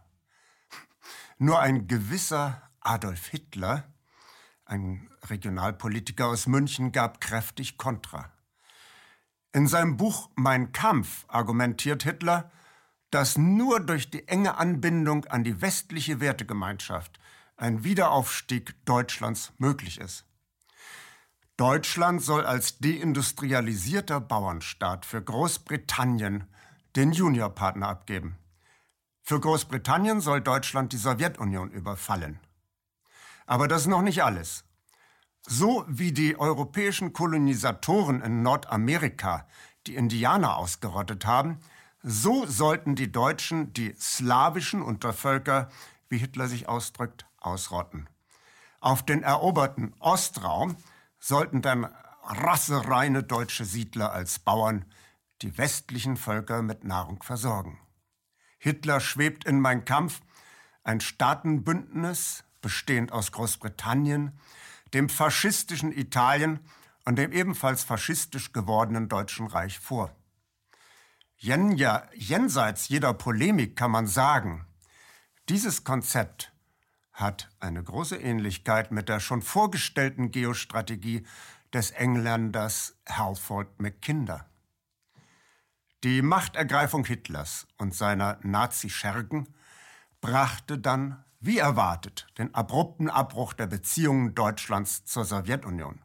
Nur 1.39 1.61
ein 1.61 1.89
gewisser 1.89 2.63
Adolf 2.81 3.27
Hitler, 3.27 3.85
ein 4.65 5.11
Regionalpolitiker 5.23 6.27
aus 6.27 6.47
München, 6.47 6.93
gab 6.93 7.21
kräftig 7.21 7.79
Kontra. 7.79 8.31
In 9.53 9.69
seinem 9.69 9.97
Buch 9.97 10.31
Mein 10.35 10.73
Kampf 10.73 11.25
argumentiert 11.29 12.03
Hitler, 12.03 12.51
dass 13.11 13.39
nur 13.39 13.79
durch 13.79 14.11
die 14.11 14.27
enge 14.27 14.57
Anbindung 14.59 15.25
an 15.27 15.45
die 15.45 15.61
westliche 15.61 16.19
Wertegemeinschaft 16.21 17.21
ein 17.57 17.85
Wiederaufstieg 17.85 18.75
Deutschlands 18.85 19.53
möglich 19.59 20.01
ist. 20.01 20.27
Deutschland 21.57 22.21
soll 22.21 22.45
als 22.45 22.79
deindustrialisierter 22.79 24.21
Bauernstaat 24.21 25.07
für 25.07 25.23
Großbritannien 25.23 26.45
den 26.97 27.13
Juniorpartner 27.13 27.89
abgeben. 27.89 28.37
Für 29.23 29.39
Großbritannien 29.39 30.21
soll 30.21 30.41
Deutschland 30.41 30.93
die 30.93 30.97
Sowjetunion 30.97 31.71
überfallen. 31.71 32.41
Aber 33.47 33.69
das 33.69 33.83
ist 33.83 33.87
noch 33.87 34.03
nicht 34.03 34.25
alles. 34.25 34.65
So 35.47 35.85
wie 35.87 36.11
die 36.11 36.37
europäischen 36.37 37.13
Kolonisatoren 37.13 38.21
in 38.21 38.43
Nordamerika 38.43 39.47
die 39.87 39.95
Indianer 39.95 40.57
ausgerottet 40.57 41.25
haben, 41.25 41.61
so 42.03 42.47
sollten 42.47 42.97
die 42.97 43.13
Deutschen 43.13 43.73
die 43.73 43.95
slawischen 43.95 44.83
Untervölker, 44.83 45.69
wie 46.09 46.19
Hitler 46.19 46.49
sich 46.49 46.69
ausdrückt, 46.69 47.27
ausrotten. 47.39 48.09
Auf 48.81 49.05
den 49.05 49.23
eroberten 49.23 49.95
Ostraum 50.01 50.77
sollten 51.27 51.63
dann 51.63 51.89
rassereine 52.23 53.23
deutsche 53.23 53.65
Siedler 53.65 54.13
als 54.13 54.39
Bauern 54.39 54.85
die 55.41 55.57
westlichen 55.57 56.19
Völker 56.19 56.61
mit 56.61 56.85
Nahrung 56.85 57.23
versorgen. 57.23 57.81
Hitler 58.59 59.01
schwebt 59.01 59.47
in 59.47 59.59
Mein 59.59 59.87
Kampf 59.87 60.21
ein 60.83 61.01
Staatenbündnis 61.01 62.45
bestehend 62.61 63.11
aus 63.11 63.33
Großbritannien, 63.33 64.39
dem 64.93 65.09
faschistischen 65.09 65.93
Italien 65.93 66.61
und 67.07 67.17
dem 67.17 67.33
ebenfalls 67.33 67.85
faschistisch 67.85 68.53
gewordenen 68.53 69.09
Deutschen 69.09 69.47
Reich 69.47 69.81
vor. 69.81 70.15
Jenseits 71.39 72.89
jeder 72.89 73.15
Polemik 73.15 73.77
kann 73.77 73.91
man 73.91 74.07
sagen, 74.07 74.67
dieses 75.49 75.85
Konzept 75.85 76.54
hat 77.15 77.49
eine 77.61 77.83
große 77.83 78.17
Ähnlichkeit 78.17 78.91
mit 78.91 79.09
der 79.09 79.21
schon 79.21 79.41
vorgestellten 79.41 80.31
Geostrategie 80.31 81.25
des 81.73 81.93
Engländers 81.93 82.97
Halford 83.09 83.81
Mackinder. 83.81 84.47
Die 86.03 86.21
Machtergreifung 86.21 87.07
Hitlers 87.07 87.67
und 87.79 87.95
seiner 87.95 88.39
Nazi-Schergen 88.43 89.49
brachte 90.21 90.79
dann, 90.79 91.25
wie 91.41 91.59
erwartet, 91.59 92.27
den 92.37 92.55
abrupten 92.55 93.09
Abbruch 93.09 93.55
der 93.55 93.69
Beziehungen 93.69 94.35
Deutschlands 94.35 95.07
zur 95.07 95.25
Sowjetunion. 95.25 96.01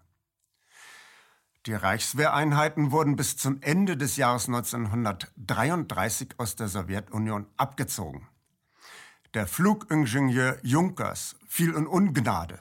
Die 1.66 1.74
Reichswehreinheiten 1.74 2.92
wurden 2.92 3.18
bis 3.18 3.36
zum 3.36 3.62
Ende 3.62 3.98
des 3.98 4.16
Jahres 4.16 4.48
1933 4.48 6.36
aus 6.38 6.56
der 6.56 6.70
Sowjetunion 6.70 7.48
abgezogen. 7.58 8.29
Der 9.36 9.46
Flugingenieur 9.46 10.58
Junkers 10.64 11.36
fiel 11.48 11.76
in 11.76 11.86
Ungnade. 11.86 12.58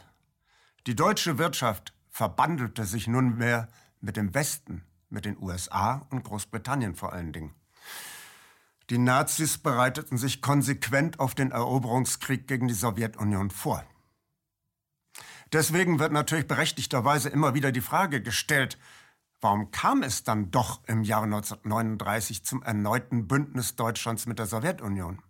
Die 0.86 0.94
deutsche 0.94 1.38
Wirtschaft 1.38 1.94
verbandelte 2.10 2.84
sich 2.84 3.06
nunmehr 3.06 3.68
mit 4.02 4.18
dem 4.18 4.34
Westen, 4.34 4.84
mit 5.08 5.24
den 5.24 5.42
USA 5.42 6.06
und 6.10 6.24
Großbritannien 6.24 6.94
vor 6.94 7.14
allen 7.14 7.32
Dingen. 7.32 7.54
Die 8.90 8.98
Nazis 8.98 9.56
bereiteten 9.56 10.18
sich 10.18 10.42
konsequent 10.42 11.20
auf 11.20 11.34
den 11.34 11.52
Eroberungskrieg 11.52 12.46
gegen 12.46 12.68
die 12.68 12.74
Sowjetunion 12.74 13.50
vor. 13.50 13.82
Deswegen 15.54 15.98
wird 15.98 16.12
natürlich 16.12 16.48
berechtigterweise 16.48 17.30
immer 17.30 17.54
wieder 17.54 17.72
die 17.72 17.80
Frage 17.80 18.20
gestellt, 18.20 18.78
warum 19.40 19.70
kam 19.70 20.02
es 20.02 20.22
dann 20.22 20.50
doch 20.50 20.86
im 20.86 21.02
Jahr 21.02 21.22
1939 21.22 22.44
zum 22.44 22.62
erneuten 22.62 23.26
Bündnis 23.26 23.74
Deutschlands 23.74 24.26
mit 24.26 24.38
der 24.38 24.46
Sowjetunion? 24.46 25.22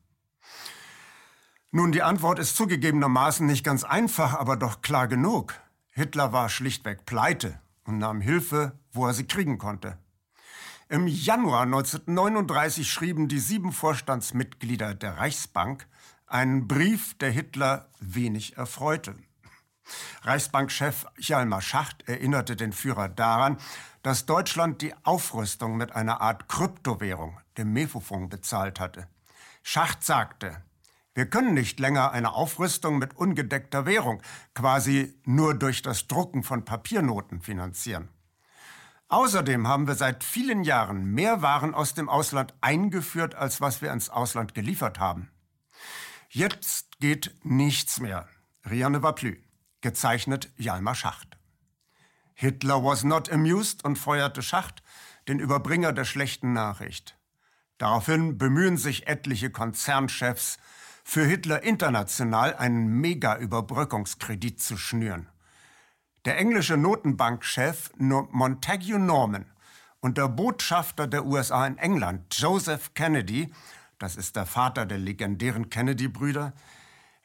Nun, 1.71 1.93
die 1.93 2.03
Antwort 2.03 2.39
ist 2.39 2.57
zugegebenermaßen 2.57 3.47
nicht 3.47 3.63
ganz 3.63 3.85
einfach, 3.85 4.33
aber 4.35 4.57
doch 4.57 4.81
klar 4.81 5.07
genug. 5.07 5.55
Hitler 5.91 6.33
war 6.33 6.49
schlichtweg 6.49 7.05
pleite 7.05 7.61
und 7.85 7.99
nahm 7.99 8.23
Hilfe, 8.23 8.73
wo 8.93 9.07
er 9.07 9.13
sie 9.13 9.27
kriegen 9.27 9.59
konnte. 9.59 9.99
Im 10.89 11.07
Januar 11.07 11.65
1939 11.65 12.91
schrieben 12.91 13.29
die 13.29 13.39
sieben 13.39 13.73
Vorstandsmitglieder 13.73 14.95
der 14.95 15.19
Reichsbank 15.19 15.87
einen 16.27 16.67
Brief, 16.67 17.19
der 17.19 17.31
Hitler 17.31 17.91
wenig 18.01 18.57
erfreute. 18.57 19.15
Reichsbankchef 20.23 21.07
Hjalmar 21.19 21.61
Schacht 21.61 22.09
erinnerte 22.09 22.57
den 22.57 22.73
Führer 22.73 23.11
daran, 23.11 23.59
dass 24.03 24.25
Deutschland 24.25 24.81
die 24.81 24.95
Aufrüstung 25.05 25.77
mit 25.77 25.93
einer 25.93 26.23
Art 26.23 26.49
Kryptowährung, 26.49 27.39
dem 27.59 27.75
Mefofon, 27.75 28.31
bezahlt 28.31 28.81
hatte. 28.81 29.07
Schacht 29.63 30.03
sagte, 30.03 30.63
wir 31.19 31.29
können 31.29 31.53
nicht 31.53 31.81
länger 31.81 32.13
eine 32.13 32.33
Aufrüstung 32.33 32.99
mit 32.99 33.17
ungedeckter 33.17 33.87
Währung, 33.87 34.23
quasi 34.55 35.21
nur 35.25 35.55
durch 35.55 35.83
das 35.83 36.07
Drucken 36.07 36.45
von 36.45 36.65
Papiernoten 36.65 37.41
finanzieren. 37.41 38.09
Außerdem 39.09 39.67
haben 39.67 39.89
wir 39.89 39.97
seit 39.97 40.23
vielen 40.23 40.63
Jahren 40.63 41.07
mehr 41.07 41.43
Waren 41.43 41.75
aus 41.75 41.95
dem 41.95 42.09
Ausland 42.09 42.55
eingeführt, 42.61 43.35
als 43.35 43.61
was 43.61 43.83
wir 43.83 43.93
ins 43.93 44.11
Ausland 44.11 44.55
geliefert 44.55 45.01
haben. 45.01 45.29
Jetzt 46.29 47.01
geht 47.01 47.35
nichts 47.43 47.99
mehr. 47.99 48.29
Rien 48.65 48.93
ne 48.93 49.03
va 49.03 49.11
plus 49.11 49.39
gezeichnet 49.81 50.53
Jalmar 50.57 50.95
Schacht. 50.95 51.37
Hitler 52.35 52.85
was 52.85 53.03
not 53.03 53.29
amused 53.29 53.85
und 53.85 53.99
feuerte 53.99 54.43
Schacht, 54.43 54.85
den 55.27 55.41
Überbringer 55.41 55.93
der 55.93 56.05
schlechten 56.05 56.53
Nachricht. 56.53 57.19
Daraufhin 57.77 58.39
bemühen 58.39 58.77
sich 58.77 59.09
etliche 59.09 59.51
Konzernchefs, 59.51 60.59
für 61.11 61.25
Hitler 61.25 61.63
international 61.63 62.55
einen 62.55 63.01
Mega-Überbrückungskredit 63.01 64.61
zu 64.61 64.77
schnüren. 64.77 65.27
Der 66.27 66.37
englische 66.37 66.77
Notenbankchef 66.77 67.93
Montague 67.97 68.99
Norman 68.99 69.47
und 70.01 70.19
der 70.19 70.29
Botschafter 70.29 71.07
der 71.07 71.25
USA 71.25 71.67
in 71.67 71.79
England, 71.79 72.37
Joseph 72.37 72.93
Kennedy, 72.93 73.51
das 73.99 74.17
ist 74.17 74.37
der 74.37 74.45
Vater 74.45 74.85
der 74.85 74.99
legendären 74.99 75.71
Kennedy-Brüder, 75.71 76.53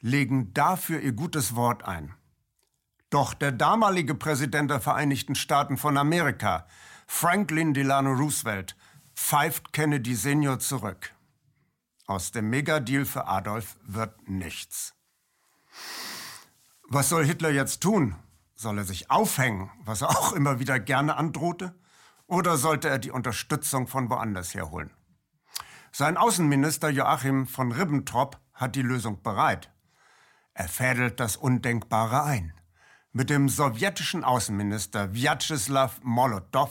legen 0.00 0.54
dafür 0.54 1.00
ihr 1.00 1.12
gutes 1.12 1.54
Wort 1.54 1.84
ein. 1.84 2.14
Doch 3.10 3.34
der 3.34 3.52
damalige 3.52 4.14
Präsident 4.14 4.70
der 4.70 4.80
Vereinigten 4.80 5.34
Staaten 5.34 5.76
von 5.76 5.98
Amerika, 5.98 6.66
Franklin 7.06 7.74
Delano 7.74 8.14
Roosevelt, 8.14 8.76
pfeift 9.14 9.74
Kennedy 9.74 10.14
Senior 10.14 10.58
zurück. 10.58 11.14
Aus 12.06 12.32
dem 12.32 12.50
Megadeal 12.50 13.06
für 13.06 13.28
Adolf 13.28 13.78
wird 13.82 14.28
nichts. 14.28 14.94
Was 16.86 17.08
soll 17.08 17.24
Hitler 17.24 17.50
jetzt 17.50 17.80
tun? 17.80 18.14
Soll 18.54 18.76
er 18.76 18.84
sich 18.84 19.10
aufhängen, 19.10 19.70
was 19.84 20.02
er 20.02 20.10
auch 20.10 20.32
immer 20.32 20.60
wieder 20.60 20.78
gerne 20.78 21.16
androhte? 21.16 21.74
Oder 22.26 22.58
sollte 22.58 22.90
er 22.90 22.98
die 22.98 23.10
Unterstützung 23.10 23.86
von 23.86 24.10
woanders 24.10 24.54
herholen? 24.54 24.90
Sein 25.92 26.18
Außenminister 26.18 26.90
Joachim 26.90 27.46
von 27.46 27.72
Ribbentrop 27.72 28.38
hat 28.52 28.76
die 28.76 28.82
Lösung 28.82 29.22
bereit. 29.22 29.70
Er 30.52 30.68
fädelt 30.68 31.20
das 31.20 31.36
Undenkbare 31.36 32.22
ein. 32.22 32.52
Mit 33.12 33.30
dem 33.30 33.48
sowjetischen 33.48 34.24
Außenminister 34.24 35.14
Vyacheslav 35.14 36.00
Molotow 36.02 36.70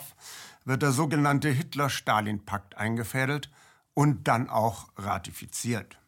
wird 0.64 0.82
der 0.82 0.92
sogenannte 0.92 1.48
Hitler-Stalin-Pakt 1.48 2.76
eingefädelt 2.76 3.50
und 3.94 4.28
dann 4.28 4.50
auch 4.50 4.88
ratifiziert. 4.96 5.98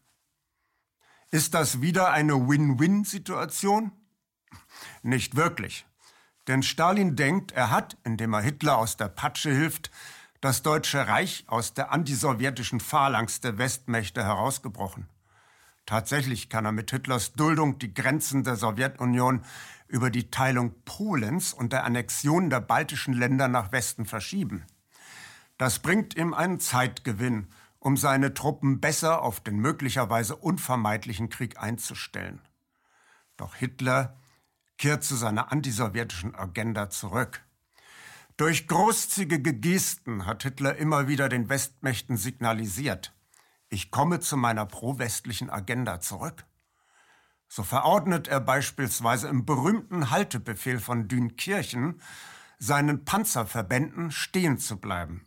Ist 1.31 1.55
das 1.55 1.81
wieder 1.81 2.11
eine 2.13 2.49
Win-Win-Situation? 2.49 3.93
Nicht 5.03 5.37
wirklich. 5.37 5.87
Denn 6.47 6.63
Stalin 6.63 7.17
denkt, 7.17 7.53
er 7.53 7.71
hat, 7.71 7.97
indem 8.05 8.33
er 8.35 8.41
Hitler 8.41 8.79
aus 8.79 8.97
der 8.97 9.09
Patsche 9.09 9.51
hilft, 9.51 9.91
das 10.41 10.63
Deutsche 10.63 11.09
Reich 11.09 11.45
aus 11.49 11.75
der 11.75 11.91
antisowjetischen 11.93 12.79
Phalanx 12.79 13.41
der 13.41 13.59
Westmächte 13.59 14.23
herausgebrochen. 14.23 15.09
Tatsächlich 15.87 16.49
kann 16.49 16.65
er 16.65 16.73
mit 16.73 16.91
Hitlers 16.91 17.33
Duldung 17.33 17.79
die 17.79 17.95
Grenzen 17.95 18.45
der 18.45 18.57
Sowjetunion 18.57 19.45
über 19.89 20.11
die 20.11 20.31
Teilung 20.31 20.75
Polens 20.85 21.53
und 21.53 21.73
der 21.73 21.85
Annexion 21.85 22.51
der 22.51 22.61
baltischen 22.61 23.15
Länder 23.15 23.49
nach 23.49 23.73
Westen 23.73 24.05
verschieben. 24.05 24.65
Das 25.59 25.79
bringt 25.79 26.17
ihm 26.17 26.35
einen 26.35 26.61
Zeitgewinn, 26.61 27.49
um 27.87 27.97
seine 27.97 28.35
Truppen 28.35 28.81
besser 28.81 29.23
auf 29.23 29.39
den 29.39 29.61
möglicherweise 29.61 30.35
unvermeidlichen 30.35 31.29
Krieg 31.29 31.63
einzustellen. 31.63 32.41
Doch 33.37 33.55
Hitler 33.55 34.17
kehrt 34.77 35.05
zu 35.05 35.15
seiner 35.15 35.53
antisowjetischen 35.53 36.35
Agenda 36.35 36.91
zurück. 36.91 37.45
Durch 38.37 38.67
großzügige 38.67 39.55
Gesten 39.55 40.27
hat 40.27 40.43
Hitler 40.43 40.75
immer 40.75 41.07
wieder 41.07 41.29
den 41.29 41.49
Westmächten 41.49 42.17
signalisiert, 42.17 43.15
ich 43.69 43.93
komme 43.93 44.19
zu 44.19 44.37
meiner 44.37 44.67
pro-westlichen 44.67 45.49
Agenda 45.49 46.01
zurück. 46.01 46.45
So 47.47 47.63
verordnet 47.63 48.27
er 48.27 48.41
beispielsweise 48.41 49.29
im 49.29 49.45
berühmten 49.45 50.11
Haltebefehl 50.11 50.81
von 50.81 51.07
Dünkirchen, 51.07 52.03
seinen 52.59 53.05
Panzerverbänden 53.05 54.11
stehen 54.11 54.59
zu 54.59 54.77
bleiben. 54.81 55.25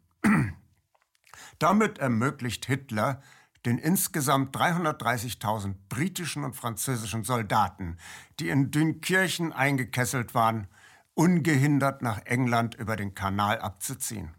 Damit 1.60 2.00
ermöglicht 2.00 2.66
Hitler 2.66 3.22
den 3.66 3.78
insgesamt 3.78 4.56
330.000 4.56 5.76
britischen 5.90 6.46
und 6.46 6.56
französischen 6.56 7.26
Soldaten, 7.26 7.98
die 8.40 8.50
in 8.50 8.72
Dünkirchen 8.72 9.52
eingekesselt 9.52 10.34
waren, 10.34 10.68
ungehindert 11.14 12.02
nach 12.02 12.26
England 12.26 12.76
über 12.76 12.96
den 12.96 13.14
Kanal 13.14 13.60
abzuziehen. 13.60 14.34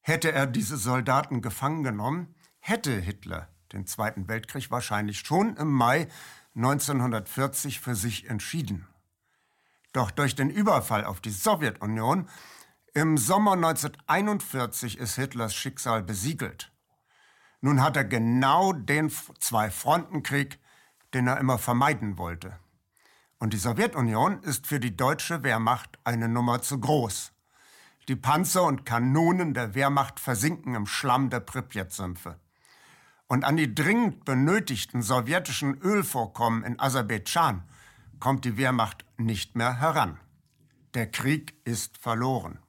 Hätte 0.00 0.32
er 0.32 0.46
diese 0.46 0.76
Soldaten 0.76 1.40
gefangen 1.40 1.82
genommen, 1.82 2.34
hätte 2.58 2.92
Hitler 2.92 3.48
den 3.72 3.86
Zweiten 3.86 4.28
Weltkrieg 4.28 4.70
wahrscheinlich 4.70 5.20
schon 5.20 5.56
im 5.56 5.72
Mai 5.72 6.08
1940 6.54 7.80
für 7.80 7.94
sich 7.94 8.28
entschieden. 8.28 8.86
Doch 9.94 10.10
durch 10.10 10.34
den 10.34 10.50
Überfall 10.50 11.04
auf 11.04 11.22
die 11.22 11.30
Sowjetunion 11.30 12.28
im 12.96 13.18
Sommer 13.18 13.54
1941 13.54 14.98
ist 14.98 15.16
Hitlers 15.16 15.52
Schicksal 15.52 16.04
besiegelt. 16.04 16.72
Nun 17.60 17.82
hat 17.82 17.96
er 17.96 18.04
genau 18.04 18.72
den 18.72 19.10
Zwei-Fronten-Krieg, 19.10 20.60
den 21.12 21.26
er 21.26 21.38
immer 21.38 21.58
vermeiden 21.58 22.18
wollte. 22.18 22.56
Und 23.38 23.52
die 23.52 23.58
Sowjetunion 23.58 24.42
ist 24.44 24.68
für 24.68 24.78
die 24.78 24.96
deutsche 24.96 25.42
Wehrmacht 25.42 25.98
eine 26.04 26.28
Nummer 26.28 26.62
zu 26.62 26.78
groß. 26.78 27.32
Die 28.06 28.16
Panzer 28.16 28.62
und 28.62 28.86
Kanonen 28.86 29.54
der 29.54 29.74
Wehrmacht 29.74 30.20
versinken 30.20 30.76
im 30.76 30.86
Schlamm 30.86 31.30
der 31.30 31.40
Pripyat-Sümpfe 31.40 32.38
und 33.26 33.44
an 33.44 33.56
die 33.56 33.74
dringend 33.74 34.24
benötigten 34.24 35.02
sowjetischen 35.02 35.80
Ölvorkommen 35.80 36.62
in 36.62 36.78
Aserbaidschan 36.78 37.64
kommt 38.20 38.44
die 38.44 38.56
Wehrmacht 38.56 39.04
nicht 39.16 39.56
mehr 39.56 39.80
heran. 39.80 40.20
Der 40.94 41.10
Krieg 41.10 41.54
ist 41.64 41.98
verloren. 41.98 42.60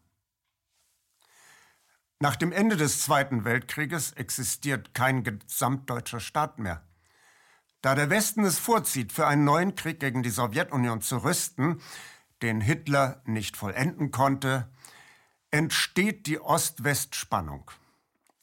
Nach 2.19 2.35
dem 2.37 2.51
Ende 2.51 2.77
des 2.77 3.01
Zweiten 3.01 3.43
Weltkrieges 3.43 4.13
existiert 4.13 4.93
kein 4.93 5.23
gesamtdeutscher 5.23 6.21
Staat 6.21 6.59
mehr. 6.59 6.81
Da 7.81 7.93
der 7.93 8.09
Westen 8.09 8.45
es 8.45 8.57
vorzieht, 8.57 9.11
für 9.11 9.27
einen 9.27 9.43
neuen 9.43 9.75
Krieg 9.75 9.99
gegen 9.99 10.23
die 10.23 10.29
Sowjetunion 10.29 11.01
zu 11.01 11.17
rüsten, 11.17 11.81
den 12.41 12.61
Hitler 12.61 13.21
nicht 13.25 13.57
vollenden 13.57 14.11
konnte, 14.11 14.69
entsteht 15.51 16.25
die 16.25 16.39
Ost-West-Spannung. 16.39 17.69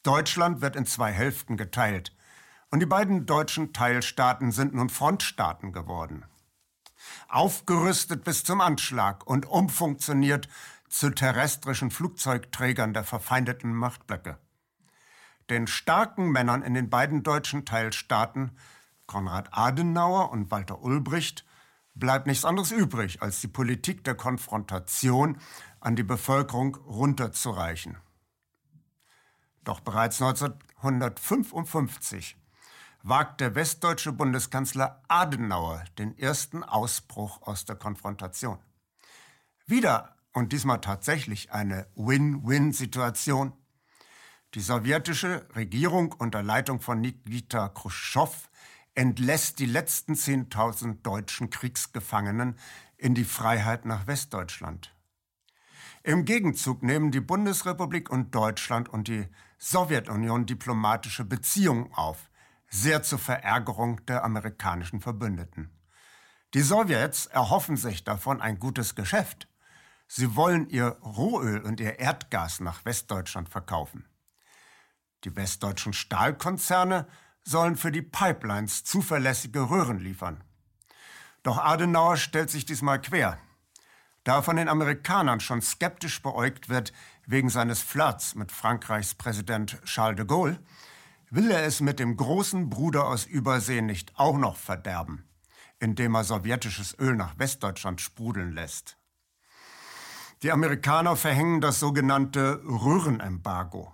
Deutschland 0.03 0.61
wird 0.61 0.77
in 0.77 0.87
zwei 0.87 1.11
Hälften 1.11 1.57
geteilt. 1.57 2.15
Und 2.71 2.81
die 2.81 2.87
beiden 2.87 3.27
deutschen 3.27 3.73
Teilstaaten 3.73 4.53
sind 4.53 4.75
nun 4.75 4.91
Frontstaaten 4.91 5.73
geworden. 5.73 6.25
Aufgerüstet 7.29 8.25
bis 8.25 8.45
zum 8.45 8.61
Anschlag 8.61 9.27
und 9.27 9.47
umfunktioniert 9.47 10.49
zu 10.93 11.11
terrestrischen 11.11 11.91
Flugzeugträgern 11.91 12.93
der 12.93 13.05
verfeindeten 13.05 13.75
Machtblöcke. 13.75 14.37
Den 15.49 15.67
starken 15.67 16.31
Männern 16.31 16.63
in 16.63 16.75
den 16.75 16.91
beiden 16.91 17.23
deutschen 17.23 17.65
Teilstaaten, 17.65 18.59
Konrad 19.07 19.49
Adenauer 19.53 20.31
und 20.31 20.51
Walter 20.51 20.83
Ulbricht, 20.83 21.47
bleibt 21.95 22.27
nichts 22.27 22.45
anderes 22.45 22.71
übrig, 22.71 23.23
als 23.23 23.41
die 23.41 23.49
Politik 23.49 24.05
der 24.05 24.15
Konfrontation 24.15 25.39
an 25.81 25.97
die 25.97 26.03
Bevölkerung 26.03 26.77
runterzureichen. 26.77 27.97
Doch 29.65 29.81
bereits 29.81 30.21
1955 30.21 32.37
wagt 33.03 33.41
der 33.41 33.55
westdeutsche 33.55 34.13
Bundeskanzler 34.13 35.03
Adenauer 35.09 35.85
den 35.99 36.19
ersten 36.19 36.63
Ausbruch 36.63 37.41
aus 37.43 37.65
der 37.65 37.77
Konfrontation. 37.77 38.59
Wieder 39.67 40.17
und 40.33 40.53
diesmal 40.53 40.81
tatsächlich 40.81 41.53
eine 41.53 41.87
Win-Win-Situation. 41.95 43.53
Die 44.55 44.61
sowjetische 44.61 45.47
Regierung 45.55 46.13
unter 46.13 46.43
Leitung 46.43 46.81
von 46.81 47.01
Nikita 47.01 47.69
Khrushchev 47.69 48.49
entlässt 48.95 49.59
die 49.59 49.67
letzten 49.67 50.15
10.000 50.15 51.03
deutschen 51.03 51.51
Kriegsgefangenen 51.51 52.59
in 52.97 53.15
die 53.15 53.25
Freiheit 53.25 53.85
nach 53.85 54.07
Westdeutschland. 54.07 54.95
Im 56.03 56.25
Gegenzug 56.25 56.83
nehmen 56.83 57.11
die 57.11 57.21
Bundesrepublik 57.21 58.11
und 58.11 58.35
Deutschland 58.35 58.89
und 58.89 59.09
die 59.09 59.29
Sowjetunion 59.59 60.47
diplomatische 60.47 61.25
Beziehungen 61.25 61.93
auf, 61.93 62.31
sehr 62.69 63.03
zur 63.03 63.19
Verärgerung 63.19 64.05
der 64.07 64.25
amerikanischen 64.25 65.01
Verbündeten. 65.01 65.71
Die 66.55 66.63
Sowjets 66.63 67.27
erhoffen 67.27 67.77
sich 67.77 68.05
davon 68.05 68.41
ein 68.41 68.59
gutes 68.59 68.95
Geschäft. 68.95 69.49
Sie 70.15 70.37
wollen 70.37 70.69
ihr 70.69 70.99
Rohöl 71.03 71.63
und 71.63 71.81
ihr 71.81 71.99
Erdgas 71.99 72.61
nach 72.61 72.85
Westdeutschland 72.85 73.49
verkaufen. 73.49 74.05
Die 75.25 75.35
westdeutschen 75.35 75.95
Stahlkonzerne 75.95 77.09
sollen 77.45 77.77
für 77.77 77.91
die 77.91 78.03
Pipelines 78.03 78.85
zuverlässige 78.85 79.71
Röhren 79.71 80.01
liefern. 80.01 80.45
Doch 81.43 81.57
Adenauer 81.57 82.19
stellt 82.19 82.51
sich 82.51 82.67
diesmal 82.67 83.01
quer. 83.01 83.39
Da 84.23 84.43
von 84.43 84.57
den 84.57 84.69
Amerikanern 84.69 85.41
schon 85.41 85.63
skeptisch 85.63 86.21
beäugt 86.21 86.69
wird 86.69 86.93
wegen 87.25 87.49
seines 87.49 87.81
Flirts 87.81 88.35
mit 88.35 88.53
Frankreichs 88.53 89.15
Präsident 89.15 89.83
Charles 89.85 90.17
de 90.17 90.27
Gaulle, 90.27 90.61
will 91.31 91.51
er 91.51 91.65
es 91.65 91.81
mit 91.81 91.99
dem 91.99 92.19
großen 92.19 92.69
Bruder 92.69 93.07
aus 93.07 93.25
Übersee 93.25 93.81
nicht 93.81 94.13
auch 94.19 94.37
noch 94.37 94.59
verderben, 94.59 95.27
indem 95.79 96.15
er 96.17 96.25
sowjetisches 96.25 96.99
Öl 96.99 97.17
nach 97.17 97.39
Westdeutschland 97.39 98.03
sprudeln 98.03 98.53
lässt. 98.53 98.99
Die 100.43 100.51
Amerikaner 100.51 101.15
verhängen 101.15 101.61
das 101.61 101.79
sogenannte 101.79 102.61
Röhrenembargo. 102.65 103.93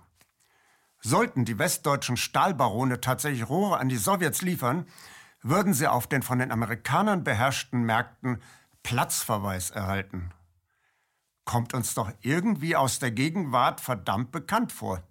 Sollten 0.99 1.45
die 1.45 1.59
westdeutschen 1.59 2.17
Stahlbarone 2.17 2.99
tatsächlich 2.99 3.47
Rohre 3.47 3.77
an 3.77 3.87
die 3.87 3.97
Sowjets 3.97 4.41
liefern, 4.41 4.87
würden 5.43 5.75
sie 5.75 5.87
auf 5.87 6.07
den 6.07 6.23
von 6.23 6.39
den 6.39 6.51
Amerikanern 6.51 7.23
beherrschten 7.23 7.83
Märkten 7.83 8.41
Platzverweis 8.81 9.69
erhalten. 9.69 10.31
Kommt 11.45 11.75
uns 11.75 11.93
doch 11.93 12.11
irgendwie 12.21 12.75
aus 12.75 12.97
der 12.97 13.11
Gegenwart 13.11 13.79
verdammt 13.79 14.31
bekannt 14.31 14.71
vor. 14.71 15.03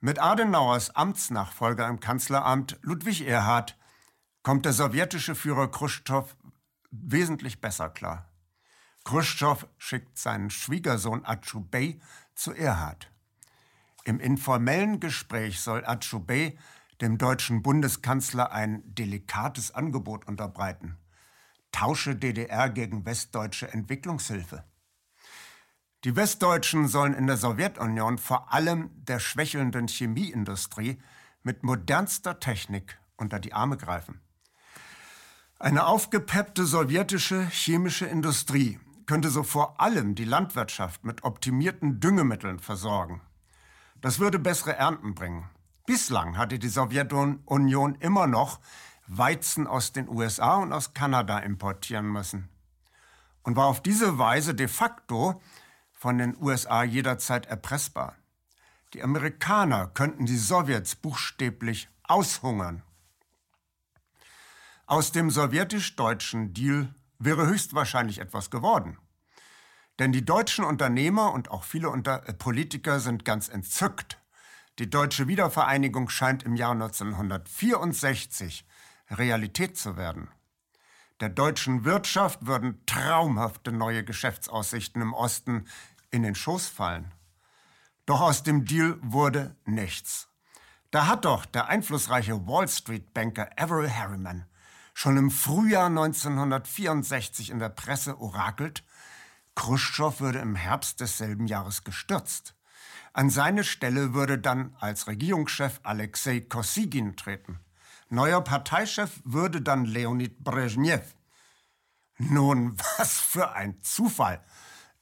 Mit 0.00 0.18
Adenauers 0.18 0.94
Amtsnachfolger 0.94 1.88
im 1.88 1.98
Kanzleramt 1.98 2.78
Ludwig 2.82 3.26
Erhard 3.26 3.78
kommt 4.42 4.66
der 4.66 4.74
sowjetische 4.74 5.34
Führer 5.34 5.70
Khrushchev 5.70 6.36
wesentlich 6.90 7.60
besser 7.62 7.88
klar. 7.88 8.28
Khrushchev 9.06 9.68
schickt 9.78 10.18
seinen 10.18 10.50
Schwiegersohn 10.50 11.24
Atschubey 11.24 12.00
zu 12.34 12.52
Erhard. 12.52 13.08
Im 14.02 14.18
informellen 14.18 14.98
Gespräch 14.98 15.60
soll 15.60 15.86
Atschubey 15.86 16.58
dem 17.00 17.16
deutschen 17.16 17.62
Bundeskanzler 17.62 18.50
ein 18.50 18.82
delikates 18.96 19.72
Angebot 19.72 20.26
unterbreiten. 20.26 20.96
Tausche 21.70 22.16
DDR 22.16 22.68
gegen 22.68 23.06
westdeutsche 23.06 23.72
Entwicklungshilfe. 23.72 24.64
Die 26.02 26.16
Westdeutschen 26.16 26.88
sollen 26.88 27.14
in 27.14 27.28
der 27.28 27.36
Sowjetunion 27.36 28.18
vor 28.18 28.52
allem 28.52 28.90
der 29.04 29.20
schwächelnden 29.20 29.86
Chemieindustrie 29.86 31.00
mit 31.44 31.62
modernster 31.62 32.40
Technik 32.40 32.98
unter 33.16 33.38
die 33.38 33.52
Arme 33.52 33.76
greifen. 33.76 34.20
Eine 35.60 35.86
aufgepeppte 35.86 36.64
sowjetische 36.64 37.46
chemische 37.46 38.06
Industrie 38.06 38.80
könnte 39.06 39.30
so 39.30 39.42
vor 39.42 39.80
allem 39.80 40.14
die 40.14 40.24
Landwirtschaft 40.24 41.04
mit 41.04 41.24
optimierten 41.24 42.00
Düngemitteln 42.00 42.58
versorgen. 42.58 43.20
Das 44.00 44.18
würde 44.18 44.38
bessere 44.38 44.76
Ernten 44.76 45.14
bringen. 45.14 45.48
Bislang 45.86 46.36
hatte 46.36 46.58
die 46.58 46.68
Sowjetunion 46.68 47.94
immer 47.96 48.26
noch 48.26 48.60
Weizen 49.06 49.66
aus 49.66 49.92
den 49.92 50.08
USA 50.08 50.56
und 50.56 50.72
aus 50.72 50.92
Kanada 50.92 51.38
importieren 51.38 52.06
müssen 52.06 52.48
und 53.46 53.54
war 53.54 53.66
auf 53.66 53.80
diese 53.80 54.18
Weise 54.18 54.54
de 54.54 54.66
facto 54.66 55.40
von 55.92 56.18
den 56.18 56.36
USA 56.40 56.82
jederzeit 56.82 57.46
erpressbar. 57.46 58.16
Die 58.92 59.02
Amerikaner 59.02 59.86
könnten 59.86 60.26
die 60.26 60.36
Sowjets 60.36 60.96
buchstäblich 60.96 61.88
aushungern. 62.02 62.82
Aus 64.86 65.12
dem 65.12 65.30
sowjetisch-deutschen 65.30 66.52
Deal 66.52 66.92
wäre 67.18 67.46
höchstwahrscheinlich 67.46 68.20
etwas 68.20 68.50
geworden. 68.50 68.98
Denn 69.98 70.12
die 70.12 70.24
deutschen 70.24 70.64
Unternehmer 70.64 71.32
und 71.32 71.50
auch 71.50 71.64
viele 71.64 71.88
äh, 71.88 72.32
Politiker 72.34 73.00
sind 73.00 73.24
ganz 73.24 73.48
entzückt. 73.48 74.18
Die 74.78 74.90
deutsche 74.90 75.26
Wiedervereinigung 75.26 76.10
scheint 76.10 76.42
im 76.42 76.54
Jahr 76.54 76.72
1964 76.72 78.66
Realität 79.10 79.78
zu 79.78 79.96
werden. 79.96 80.28
Der 81.20 81.30
deutschen 81.30 81.84
Wirtschaft 81.86 82.46
würden 82.46 82.84
traumhafte 82.84 83.72
neue 83.72 84.04
Geschäftsaussichten 84.04 85.00
im 85.00 85.14
Osten 85.14 85.66
in 86.10 86.22
den 86.22 86.34
Schoß 86.34 86.68
fallen. 86.68 87.14
Doch 88.04 88.20
aus 88.20 88.42
dem 88.42 88.66
Deal 88.66 88.98
wurde 89.00 89.56
nichts. 89.64 90.28
Da 90.90 91.06
hat 91.06 91.24
doch 91.24 91.46
der 91.46 91.68
einflussreiche 91.68 92.46
Wall 92.46 92.68
Street-Banker 92.68 93.50
Averell 93.56 93.90
Harriman 93.90 94.44
schon 94.96 95.18
im 95.18 95.30
Frühjahr 95.30 95.88
1964 95.88 97.50
in 97.50 97.58
der 97.58 97.68
Presse 97.68 98.18
orakelt, 98.18 98.82
Khrushchev 99.54 100.20
würde 100.20 100.38
im 100.38 100.54
Herbst 100.54 101.00
desselben 101.00 101.46
Jahres 101.46 101.84
gestürzt. 101.84 102.54
An 103.12 103.28
seine 103.28 103.62
Stelle 103.62 104.14
würde 104.14 104.38
dann 104.38 104.74
als 104.80 105.06
Regierungschef 105.06 105.80
Alexei 105.82 106.40
Kosygin 106.40 107.14
treten. 107.14 107.60
Neuer 108.08 108.40
Parteichef 108.40 109.20
würde 109.22 109.60
dann 109.60 109.84
Leonid 109.84 110.42
Brezhnev. 110.42 111.14
Nun, 112.16 112.78
was 112.96 113.20
für 113.20 113.52
ein 113.52 113.82
Zufall! 113.82 114.42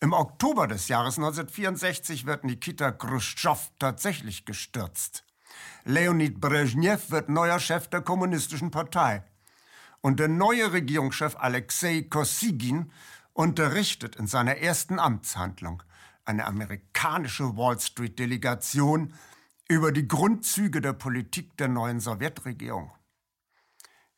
Im 0.01 0.13
Oktober 0.13 0.67
des 0.67 0.89
Jahres 0.89 1.19
1964 1.19 2.27
wird 2.27 2.43
Nikita 2.43 2.91
Khrushchev 2.91 3.71
tatsächlich 3.79 4.45
gestürzt. 4.45 5.25
Leonid 5.85 6.41
Brezhnev 6.41 7.13
wird 7.13 7.29
neuer 7.29 7.61
Chef 7.61 7.87
der 7.87 8.01
Kommunistischen 8.01 8.73
Partei. 8.73 9.23
Und 10.05 10.21
der 10.21 10.29
neue 10.29 10.71
Regierungschef 10.75 11.35
Alexei 11.37 12.03
Kosygin 12.03 12.93
unterrichtet 13.33 14.17
in 14.17 14.27
seiner 14.27 14.59
ersten 14.59 14.99
Amtshandlung 14.99 15.83
eine 16.27 16.45
amerikanische 16.45 17.57
Wall 17.57 17.81
Street-Delegation 17.81 19.15
über 19.67 19.93
die 19.93 20.07
Grundzüge 20.07 20.83
der 20.83 20.93
Politik 20.93 21.57
der 21.57 21.69
neuen 21.69 22.01
Sowjetregierung. 22.01 22.93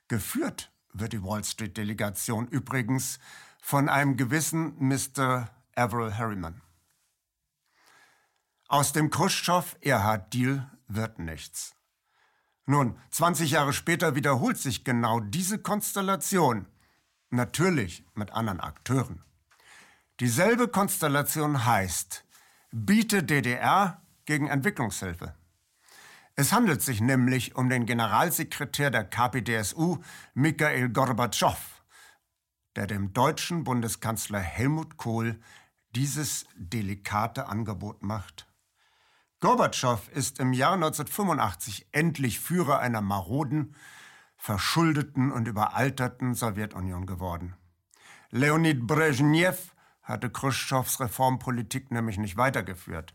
Geführt 0.09 0.73
wird 0.93 1.13
die 1.13 1.23
Wall 1.23 1.45
Street-Delegation 1.45 2.49
übrigens 2.49 3.21
von 3.63 3.89
einem 3.89 4.17
gewissen 4.17 4.75
Mr. 4.81 5.53
Averell 5.77 6.15
Harriman. 6.15 6.63
Aus 8.67 8.93
dem 8.93 9.09
Khrushchev-Erhard-Deal 9.09 10.69
wird 10.89 11.21
nichts. 11.21 11.76
Nun, 12.67 12.99
20 13.11 13.53
Jahre 13.53 13.73
später 13.73 14.15
wiederholt 14.15 14.59
sich 14.59 14.85
genau 14.85 15.21
diese 15.21 15.59
Konstellation 15.59 16.67
Natürlich 17.31 18.05
mit 18.15 18.33
anderen 18.33 18.61
Akteuren. 18.61 19.23
Dieselbe 20.21 20.69
Konstellation 20.69 21.67
heißt, 21.67 22.25
biete 22.71 23.25
DDR 23.25 24.01
gegen 24.25 24.47
Entwicklungshilfe. 24.47 25.35
Es 26.37 26.53
handelt 26.53 26.83
sich 26.83 27.01
nämlich 27.01 27.57
um 27.57 27.69
den 27.69 27.85
Generalsekretär 27.85 28.91
der 28.91 29.05
KPDSU, 29.05 29.99
Mikhail 30.35 30.89
Gorbatschow, 30.89 31.59
der 32.77 32.87
dem 32.87 33.13
deutschen 33.13 33.65
Bundeskanzler 33.65 34.41
Helmut 34.41 34.97
Kohl 34.97 35.41
dieses 35.95 36.47
delikate 36.55 37.49
Angebot 37.49 38.03
macht. 38.03 38.47
Gorbatschow 39.47 40.09
ist 40.09 40.41
im 40.41 40.53
Jahr 40.53 40.73
1985 40.73 41.87
endlich 41.93 42.41
Führer 42.41 42.81
einer 42.81 43.01
maroden, 43.01 43.77
verschuldeten 44.37 45.31
und 45.31 45.47
überalterten 45.47 46.35
Sowjetunion 46.35 47.07
geworden. 47.07 47.55
Leonid 48.31 48.89
Brezhnev 48.89 49.73
hatte 50.03 50.31
Khrushchevs 50.31 50.99
Reformpolitik 50.99 51.93
nämlich 51.93 52.19
nicht 52.19 52.37
weitergeführt. 52.37 53.15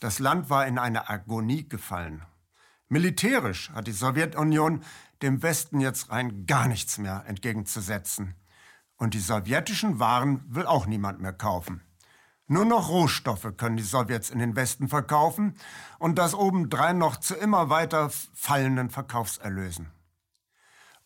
Das 0.00 0.18
Land 0.18 0.50
war 0.50 0.66
in 0.66 0.78
eine 0.78 1.08
Agonie 1.08 1.68
gefallen. 1.68 2.26
Militärisch 2.88 3.70
hat 3.70 3.86
die 3.86 3.92
Sowjetunion 3.92 4.82
dem 5.22 5.44
Westen 5.44 5.78
jetzt 5.78 6.10
rein 6.10 6.44
gar 6.44 6.66
nichts 6.66 6.98
mehr 6.98 7.22
entgegenzusetzen. 7.28 8.34
Und 8.96 9.14
die 9.14 9.20
sowjetischen 9.20 10.00
Waren 10.00 10.42
will 10.48 10.66
auch 10.66 10.86
niemand 10.86 11.20
mehr 11.20 11.32
kaufen. 11.32 11.82
Nur 12.52 12.66
noch 12.66 12.90
Rohstoffe 12.90 13.56
können 13.56 13.78
die 13.78 13.82
Sowjets 13.82 14.28
in 14.28 14.38
den 14.38 14.54
Westen 14.54 14.86
verkaufen 14.86 15.56
und 15.98 16.18
das 16.18 16.34
obendrein 16.34 16.98
noch 16.98 17.16
zu 17.16 17.34
immer 17.34 17.70
weiter 17.70 18.10
fallenden 18.34 18.90
Verkaufserlösen. 18.90 19.90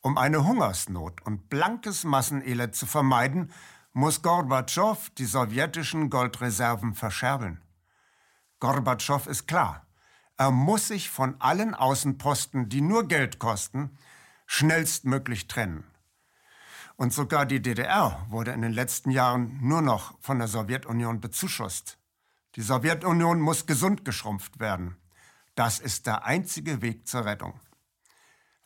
Um 0.01 0.19
eine 0.19 0.45
Hungersnot 0.45 1.23
und 1.23 1.49
blankes 1.49 2.03
Massenelend 2.03 2.75
zu 2.75 2.85
vermeiden, 2.85 3.53
muss 3.93 4.23
Gorbatschow 4.23 5.09
die 5.11 5.25
sowjetischen 5.25 6.11
Goldreserven 6.11 6.97
verscherbeln. 6.97 7.63
Gorbatschow 8.59 9.25
ist 9.29 9.47
klar, 9.47 9.87
er 10.37 10.51
muss 10.51 10.89
sich 10.89 11.11
von 11.11 11.37
allen 11.41 11.77
Außenposten, 11.77 12.69
die 12.69 12.81
nur 12.81 13.07
Geld 13.07 13.39
kosten, 13.39 13.97
schnellstmöglich 14.47 15.47
trennen. 15.47 15.85
Und 16.97 17.13
sogar 17.13 17.45
die 17.45 17.61
DDR 17.61 18.27
wurde 18.31 18.53
in 18.53 18.63
den 18.63 18.73
letzten 18.73 19.11
Jahren 19.11 19.59
nur 19.61 19.83
noch 19.83 20.19
von 20.21 20.39
der 20.39 20.49
Sowjetunion 20.49 21.21
bezuschusst. 21.21 21.99
Die 22.55 22.63
Sowjetunion 22.63 23.39
muss 23.41 23.67
gesund 23.67 24.05
geschrumpft 24.05 24.61
werden. 24.61 24.97
Das 25.55 25.79
ist 25.79 26.07
der 26.07 26.25
einzige 26.25 26.81
Weg 26.81 27.07
zur 27.07 27.27
Rettung. 27.27 27.61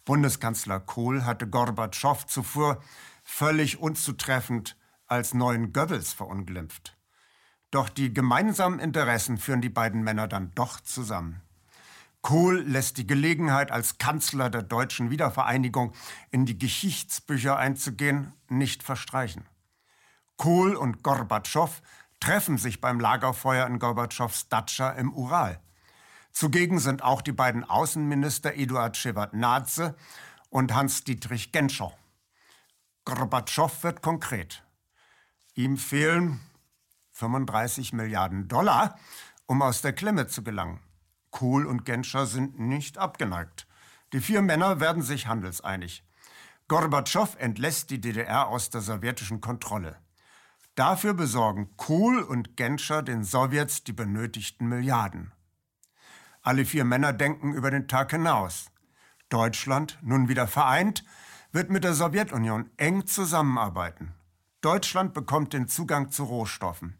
Bundeskanzler 0.04 0.80
Kohl 0.80 1.24
hatte 1.24 1.48
Gorbatschow 1.48 2.24
zuvor 2.26 2.82
völlig 3.24 3.80
unzutreffend 3.80 4.76
als 5.06 5.34
neuen 5.34 5.72
Goebbels 5.72 6.12
verunglimpft. 6.12 6.96
Doch 7.70 7.88
die 7.88 8.12
gemeinsamen 8.12 8.78
Interessen 8.78 9.38
führen 9.38 9.60
die 9.60 9.68
beiden 9.68 10.02
Männer 10.02 10.28
dann 10.28 10.52
doch 10.54 10.80
zusammen. 10.80 11.42
Kohl 12.22 12.60
lässt 12.60 12.98
die 12.98 13.06
Gelegenheit, 13.06 13.70
als 13.70 13.98
Kanzler 13.98 14.50
der 14.50 14.62
deutschen 14.62 15.10
Wiedervereinigung 15.10 15.92
in 16.30 16.44
die 16.44 16.58
Geschichtsbücher 16.58 17.56
einzugehen, 17.56 18.34
nicht 18.48 18.82
verstreichen. 18.82 19.46
Kohl 20.36 20.74
und 20.74 21.02
Gorbatschow 21.02 21.80
treffen 22.20 22.58
sich 22.58 22.80
beim 22.80 23.00
Lagerfeuer 23.00 23.66
in 23.66 23.78
Gorbatschows 23.78 24.48
Datscha 24.48 24.90
im 24.90 25.12
Ural. 25.14 25.60
Zugegen 26.32 26.78
sind 26.78 27.02
auch 27.02 27.22
die 27.22 27.32
beiden 27.32 27.64
Außenminister 27.64 28.54
Eduard 28.54 28.96
Shevardnadze 28.96 29.96
und 30.50 30.74
Hans-Dietrich 30.74 31.52
Genscher. 31.52 31.92
Gorbatschow 33.04 33.82
wird 33.82 34.02
konkret. 34.02 34.62
Ihm 35.54 35.76
fehlen, 35.78 36.40
35 37.12 37.92
Milliarden 37.92 38.46
Dollar, 38.48 38.98
um 39.46 39.62
aus 39.62 39.82
der 39.82 39.94
Klemme 39.94 40.26
zu 40.26 40.44
gelangen. 40.44 40.80
Kohl 41.30 41.66
und 41.66 41.84
Genscher 41.84 42.26
sind 42.26 42.58
nicht 42.58 42.98
abgeneigt. 42.98 43.66
Die 44.12 44.20
vier 44.20 44.42
Männer 44.42 44.80
werden 44.80 45.02
sich 45.02 45.26
handelseinig. 45.26 46.04
Gorbatschow 46.68 47.36
entlässt 47.38 47.90
die 47.90 48.00
DDR 48.00 48.48
aus 48.48 48.70
der 48.70 48.80
sowjetischen 48.80 49.40
Kontrolle. 49.40 49.96
Dafür 50.74 51.14
besorgen 51.14 51.76
Kohl 51.76 52.20
und 52.20 52.56
Genscher 52.56 53.02
den 53.02 53.24
Sowjets 53.24 53.84
die 53.84 53.92
benötigten 53.92 54.68
Milliarden. 54.68 55.32
Alle 56.42 56.64
vier 56.64 56.84
Männer 56.84 57.12
denken 57.12 57.52
über 57.52 57.70
den 57.70 57.88
Tag 57.88 58.12
hinaus. 58.12 58.70
Deutschland, 59.28 59.98
nun 60.02 60.28
wieder 60.28 60.46
vereint, 60.46 61.04
wird 61.52 61.70
mit 61.70 61.84
der 61.84 61.94
Sowjetunion 61.94 62.70
eng 62.76 63.06
zusammenarbeiten. 63.06 64.14
Deutschland 64.60 65.12
bekommt 65.14 65.52
den 65.52 65.68
Zugang 65.68 66.10
zu 66.10 66.24
Rohstoffen. 66.24 66.99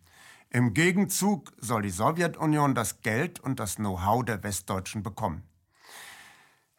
Im 0.52 0.74
Gegenzug 0.74 1.52
soll 1.58 1.82
die 1.82 1.90
Sowjetunion 1.90 2.74
das 2.74 3.02
Geld 3.02 3.38
und 3.38 3.60
das 3.60 3.76
Know-how 3.76 4.24
der 4.24 4.42
Westdeutschen 4.42 5.04
bekommen. 5.04 5.44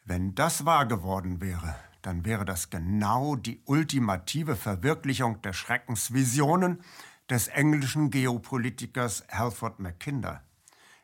Wenn 0.04 0.36
das 0.36 0.66
wahr 0.66 0.86
geworden 0.86 1.40
wäre, 1.40 1.78
dann 2.02 2.26
wäre 2.26 2.44
das 2.44 2.70
genau 2.70 3.38
die 3.38 3.62
ultimative 3.64 4.58
Verwirklichung 4.58 5.42
der 5.42 5.54
Schreckensvisionen 5.54 6.84
des 7.30 7.48
englischen 7.48 8.10
Geopolitikers 8.10 9.24
Halford 9.32 9.80
Mackinder. 9.80 10.44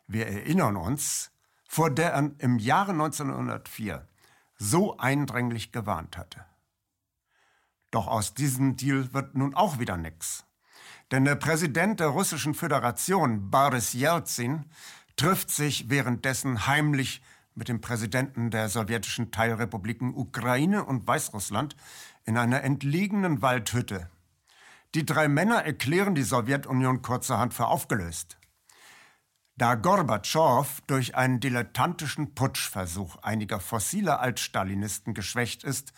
Wir 0.06 0.26
erinnern 0.26 0.76
uns, 0.76 1.30
vor 1.66 1.88
der 1.88 2.12
er 2.12 2.32
im 2.36 2.58
Jahre 2.58 2.92
1904 2.92 4.06
so 4.56 4.98
eindringlich 4.98 5.72
gewarnt 5.72 6.18
hatte. 6.18 6.44
Doch 7.90 8.08
aus 8.08 8.34
diesem 8.34 8.76
Deal 8.76 9.14
wird 9.14 9.34
nun 9.34 9.54
auch 9.54 9.78
wieder 9.78 9.96
nichts. 9.96 10.44
Denn 11.10 11.24
der 11.24 11.36
Präsident 11.36 12.00
der 12.00 12.08
Russischen 12.08 12.54
Föderation, 12.54 13.50
Boris 13.50 13.94
Jelzin, 13.94 14.66
trifft 15.16 15.50
sich 15.50 15.88
währenddessen 15.88 16.66
heimlich 16.66 17.22
mit 17.54 17.68
dem 17.68 17.80
Präsidenten 17.80 18.50
der 18.50 18.68
sowjetischen 18.68 19.30
Teilrepubliken 19.30 20.14
Ukraine 20.14 20.84
und 20.84 21.06
Weißrussland 21.06 21.76
in 22.24 22.36
einer 22.36 22.62
entlegenen 22.62 23.42
Waldhütte. 23.42 24.10
Die 24.94 25.04
drei 25.04 25.28
Männer 25.28 25.64
erklären 25.64 26.14
die 26.14 26.22
Sowjetunion 26.22 27.02
kurzerhand 27.02 27.52
für 27.52 27.66
aufgelöst. 27.66 28.38
Da 29.56 29.74
Gorbatschow 29.74 30.82
durch 30.86 31.16
einen 31.16 31.40
dilettantischen 31.40 32.34
Putschversuch 32.34 33.16
einiger 33.22 33.58
fossiler 33.60 34.20
Altstalinisten 34.20 35.14
geschwächt 35.14 35.64
ist, 35.64 35.92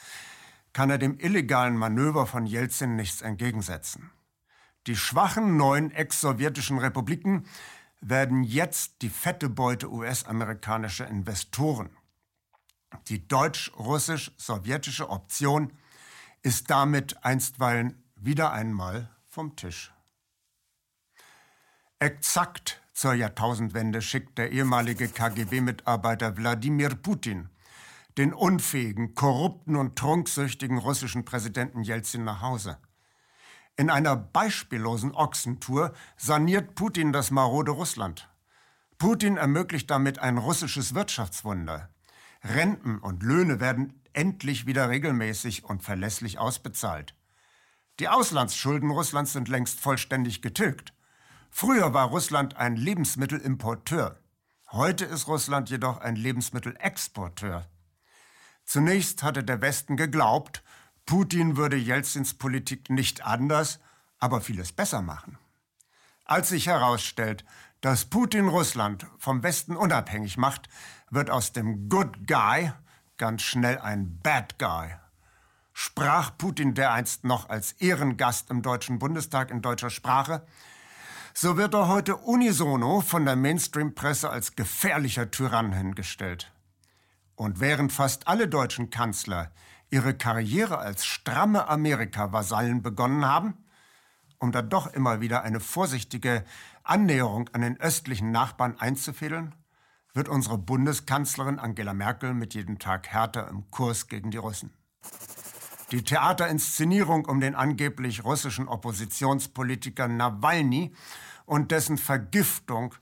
kann 0.73 0.89
er 0.89 0.99
dem 0.99 1.19
illegalen 1.19 1.77
Manöver 1.77 2.27
von 2.27 2.47
Jelzin 2.47 2.97
nichts 2.97 3.21
entgegensetzen. 3.21 4.11
Die 4.87 4.97
schwachen 4.97 5.57
neuen 5.57 5.91
ex-sowjetischen 5.91 6.79
Republiken 6.79 7.45
werden 8.01 8.43
jetzt 8.43 9.03
die 9.03 9.11
fette 9.11 9.49
Beute 9.49 9.91
US-amerikanischer 9.91 11.07
Investoren. 11.07 11.91
Die 13.09 13.27
deutsch-russisch-sowjetische 13.29 15.11
Option 15.11 15.73
ist 16.43 16.71
damit 16.71 17.25
einstweilen 17.25 18.03
wieder 18.17 18.53
einmal 18.53 19.11
vom 19.29 19.55
Tisch. 19.55 19.93
Exakt 21.99 22.83
zur 22.93 23.13
Jahrtausendwende 23.15 24.01
schickt 24.03 24.39
der 24.39 24.51
ehemalige 24.51 25.09
KGB-Mitarbeiter 25.09 26.37
Wladimir 26.37 26.95
Putin 26.95 27.51
den 28.19 28.35
unfähigen, 28.35 29.15
korrupten 29.15 29.77
und 29.77 29.97
trunksüchtigen 29.97 30.79
russischen 30.79 31.25
Präsidenten 31.25 31.83
Jelzin 31.83 32.25
nach 32.25 32.41
Hause. 32.43 32.79
In 33.81 33.89
einer 33.89 34.15
beispiellosen 34.15 35.15
Ochsentour 35.15 35.95
saniert 36.19 36.75
Putin 36.75 37.15
das 37.15 37.31
marode 37.31 37.71
Russland. 37.71 38.29
Putin 38.99 39.39
ermöglicht 39.39 39.91
damit 39.91 40.19
ein 40.19 40.37
russisches 40.37 40.95
Wirtschaftswunder. 40.95 41.89
Renten 42.45 42.99
und 42.99 43.23
Löhne 43.23 43.59
werden 43.59 44.03
endlich 44.13 44.67
wieder 44.67 44.91
regelmäßig 44.91 45.65
und 45.65 45.83
verlässlich 45.83 46.39
ausbezahlt. 46.39 47.15
Die 48.01 48.09
Auslandsschulden 48.11 48.91
Russlands 48.91 49.33
sind 49.33 49.49
längst 49.49 49.81
vollständig 49.81 50.43
getilgt. 50.43 50.93
Früher 51.49 51.95
war 51.95 52.09
Russland 52.09 52.59
ein 52.59 52.77
Lebensmittelimporteur. 52.77 54.19
Heute 54.73 55.07
ist 55.07 55.27
Russland 55.27 55.71
jedoch 55.71 56.01
ein 56.03 56.17
Lebensmittelexporteur. 56.17 57.65
Zunächst 58.67 59.23
hatte 59.23 59.43
der 59.43 59.63
Westen 59.63 59.97
geglaubt, 59.97 60.63
Putin 61.11 61.57
würde 61.57 61.77
Jelzins 61.77 62.35
Politik 62.35 62.89
nicht 62.89 63.27
anders, 63.27 63.81
aber 64.21 64.41
vieles 64.41 64.71
besser 64.71 65.03
machen. 65.03 65.39
Als 66.25 66.51
sich 66.51 66.69
herausstellt, 66.69 67.45
dass 67.81 68.05
Putin 68.05 68.47
Russland 68.47 69.09
vom 69.19 69.43
Westen 69.43 69.75
unabhängig 69.75 70.37
macht, 70.37 70.69
wird 71.11 71.29
aus 71.29 71.51
dem 71.53 71.89
Good 71.89 72.29
Guy 72.29 72.73
ganz 73.17 73.43
schnell 73.43 73.79
ein 73.79 74.21
Bad 74.23 74.57
Guy. 74.61 74.95
Sprach 75.73 76.39
Putin 76.39 76.75
dereinst 76.75 77.25
noch 77.25 77.49
als 77.49 77.73
Ehrengast 77.73 78.49
im 78.49 78.63
Deutschen 78.63 79.01
Bundestag 79.01 79.51
in 79.51 79.63
deutscher 79.63 79.91
Sprache, 79.91 80.47
so 81.35 81.57
wird 81.57 81.75
er 81.75 81.89
heute 81.89 82.19
unisono 82.19 83.01
von 83.01 83.25
der 83.25 83.35
Mainstream-Presse 83.35 84.31
als 84.31 84.55
gefährlicher 84.55 85.29
Tyrann 85.33 85.73
hingestellt. 85.73 86.53
Und 87.35 87.59
während 87.59 87.93
fast 87.93 88.29
alle 88.29 88.47
deutschen 88.47 88.91
Kanzler 88.91 89.51
ihre 89.91 90.15
Karriere 90.15 90.79
als 90.79 91.05
stramme 91.05 91.69
Amerika-Vasallen 91.69 92.83
begonnen 92.83 93.27
haben, 93.27 93.55
um 94.39 94.53
dann 94.53 94.71
doch 94.71 94.87
immer 94.87 95.21
wieder 95.21 95.43
eine 95.43 95.61
vorsichtige 95.61 96.45
Annäherung 96.83 97.51
an 97.53 97.61
den 97.61 97.79
östlichen 97.81 98.31
Nachbarn 98.31 98.79
einzufädeln, 98.79 99.55
wird 100.15 100.29
unsere 100.29 100.59
Bundeskanzlerin 100.59 101.59
Angela 101.59 101.95
Merkel 101.95 102.35
mit 102.35 102.55
jedem 102.55 102.79
Tag 102.79 103.09
härter 103.09 103.49
im 103.49 103.71
Kurs 103.71 104.09
gegen 104.09 104.31
die 104.31 104.39
Russen. 104.39 104.73
Die 105.93 106.05
Theaterinszenierung 106.05 107.25
um 107.25 107.41
den 107.41 107.55
angeblich 107.55 108.25
russischen 108.25 108.69
Oppositionspolitiker 108.69 110.09
Nawalny 110.09 110.95
und 111.47 111.73
dessen 111.73 111.99
Vergiftung 111.99 112.95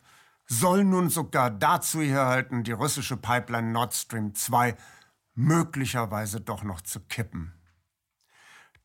soll 0.47 0.85
nun 0.85 1.11
sogar 1.11 1.51
dazu 1.51 2.01
herhalten, 2.01 2.65
die 2.65 2.73
russische 2.73 3.19
Pipeline 3.19 3.71
Nord 3.71 3.93
Stream 3.93 4.35
2 4.35 4.75
möglicherweise 5.39 6.41
doch 6.41 6.65
noch 6.65 6.81
zu 6.81 6.99
kippen. 6.99 7.55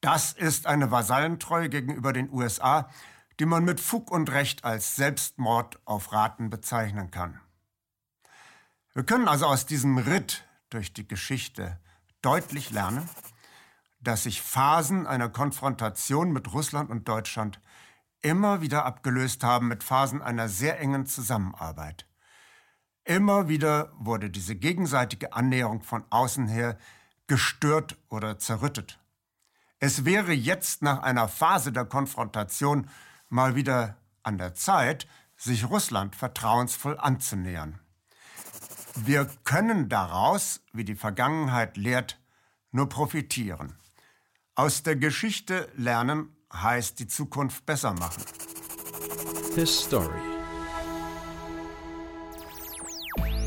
Das 0.02 0.34
ist 0.34 0.68
eine 0.68 0.92
Vasallentreue 0.92 1.68
gegenüber 1.68 2.14
den 2.14 2.32
USA, 2.32 2.90
die 3.40 3.46
man 3.46 3.66
mit 3.66 3.80
Fug 3.80 4.12
und 4.12 4.32
Recht 4.32 4.64
als 4.64 4.96
Selbstmord 4.96 5.80
auf 5.86 6.12
Raten 6.12 6.52
bezeichnen 6.52 7.10
kann. 7.10 7.40
Wir 8.94 9.04
können 9.04 9.28
also 9.28 9.48
aus 9.48 9.66
diesem 9.66 9.98
Ritt 9.98 10.46
durch 10.70 10.94
die 10.94 11.08
Geschichte 11.08 11.80
deutlich 12.22 12.70
lernen, 12.70 13.10
dass 14.00 14.24
sich 14.24 14.42
Phasen 14.42 15.08
einer 15.08 15.30
Konfrontation 15.30 16.32
mit 16.32 16.54
Russland 16.54 16.92
und 16.92 17.08
Deutschland 17.08 17.60
immer 18.22 18.62
wieder 18.62 18.86
abgelöst 18.86 19.44
haben 19.44 19.68
mit 19.68 19.84
Phasen 19.84 20.22
einer 20.22 20.50
sehr 20.50 20.80
engen 20.80 21.08
Zusammenarbeit. 21.08 22.06
Immer 23.06 23.50
wieder 23.50 23.92
wurde 23.98 24.30
diese 24.30 24.56
gegenseitige 24.56 25.34
Annäherung 25.34 25.82
von 25.82 26.06
außen 26.10 26.48
her 26.48 26.78
gestört 27.28 27.98
oder 28.10 28.40
zerrüttet. 28.40 29.00
Es 29.80 30.06
wäre 30.06 30.32
jetzt 30.32 30.82
nach 30.82 31.04
einer 31.04 31.28
Phase 31.28 31.74
der 31.74 31.86
Konfrontation 31.86 32.90
mal 33.28 33.56
wieder 33.56 33.98
an 34.24 34.38
der 34.38 34.54
Zeit, 34.54 35.08
sich 35.36 35.70
Russland 35.70 36.16
vertrauensvoll 36.16 36.98
anzunähern. 36.98 37.80
Wir 38.96 39.28
können 39.44 39.90
daraus, 39.90 40.62
wie 40.72 40.86
die 40.86 40.96
Vergangenheit 40.96 41.76
lehrt, 41.76 42.20
nur 42.72 42.88
profitieren. 42.88 43.76
Aus 44.56 44.84
der 44.84 44.96
Geschichte 44.96 45.68
lernen 45.76 46.36
heißt 46.54 47.00
die 47.00 47.08
Zukunft 47.08 47.66
besser 47.66 47.94
machen. 47.94 48.24
His. 49.56 49.90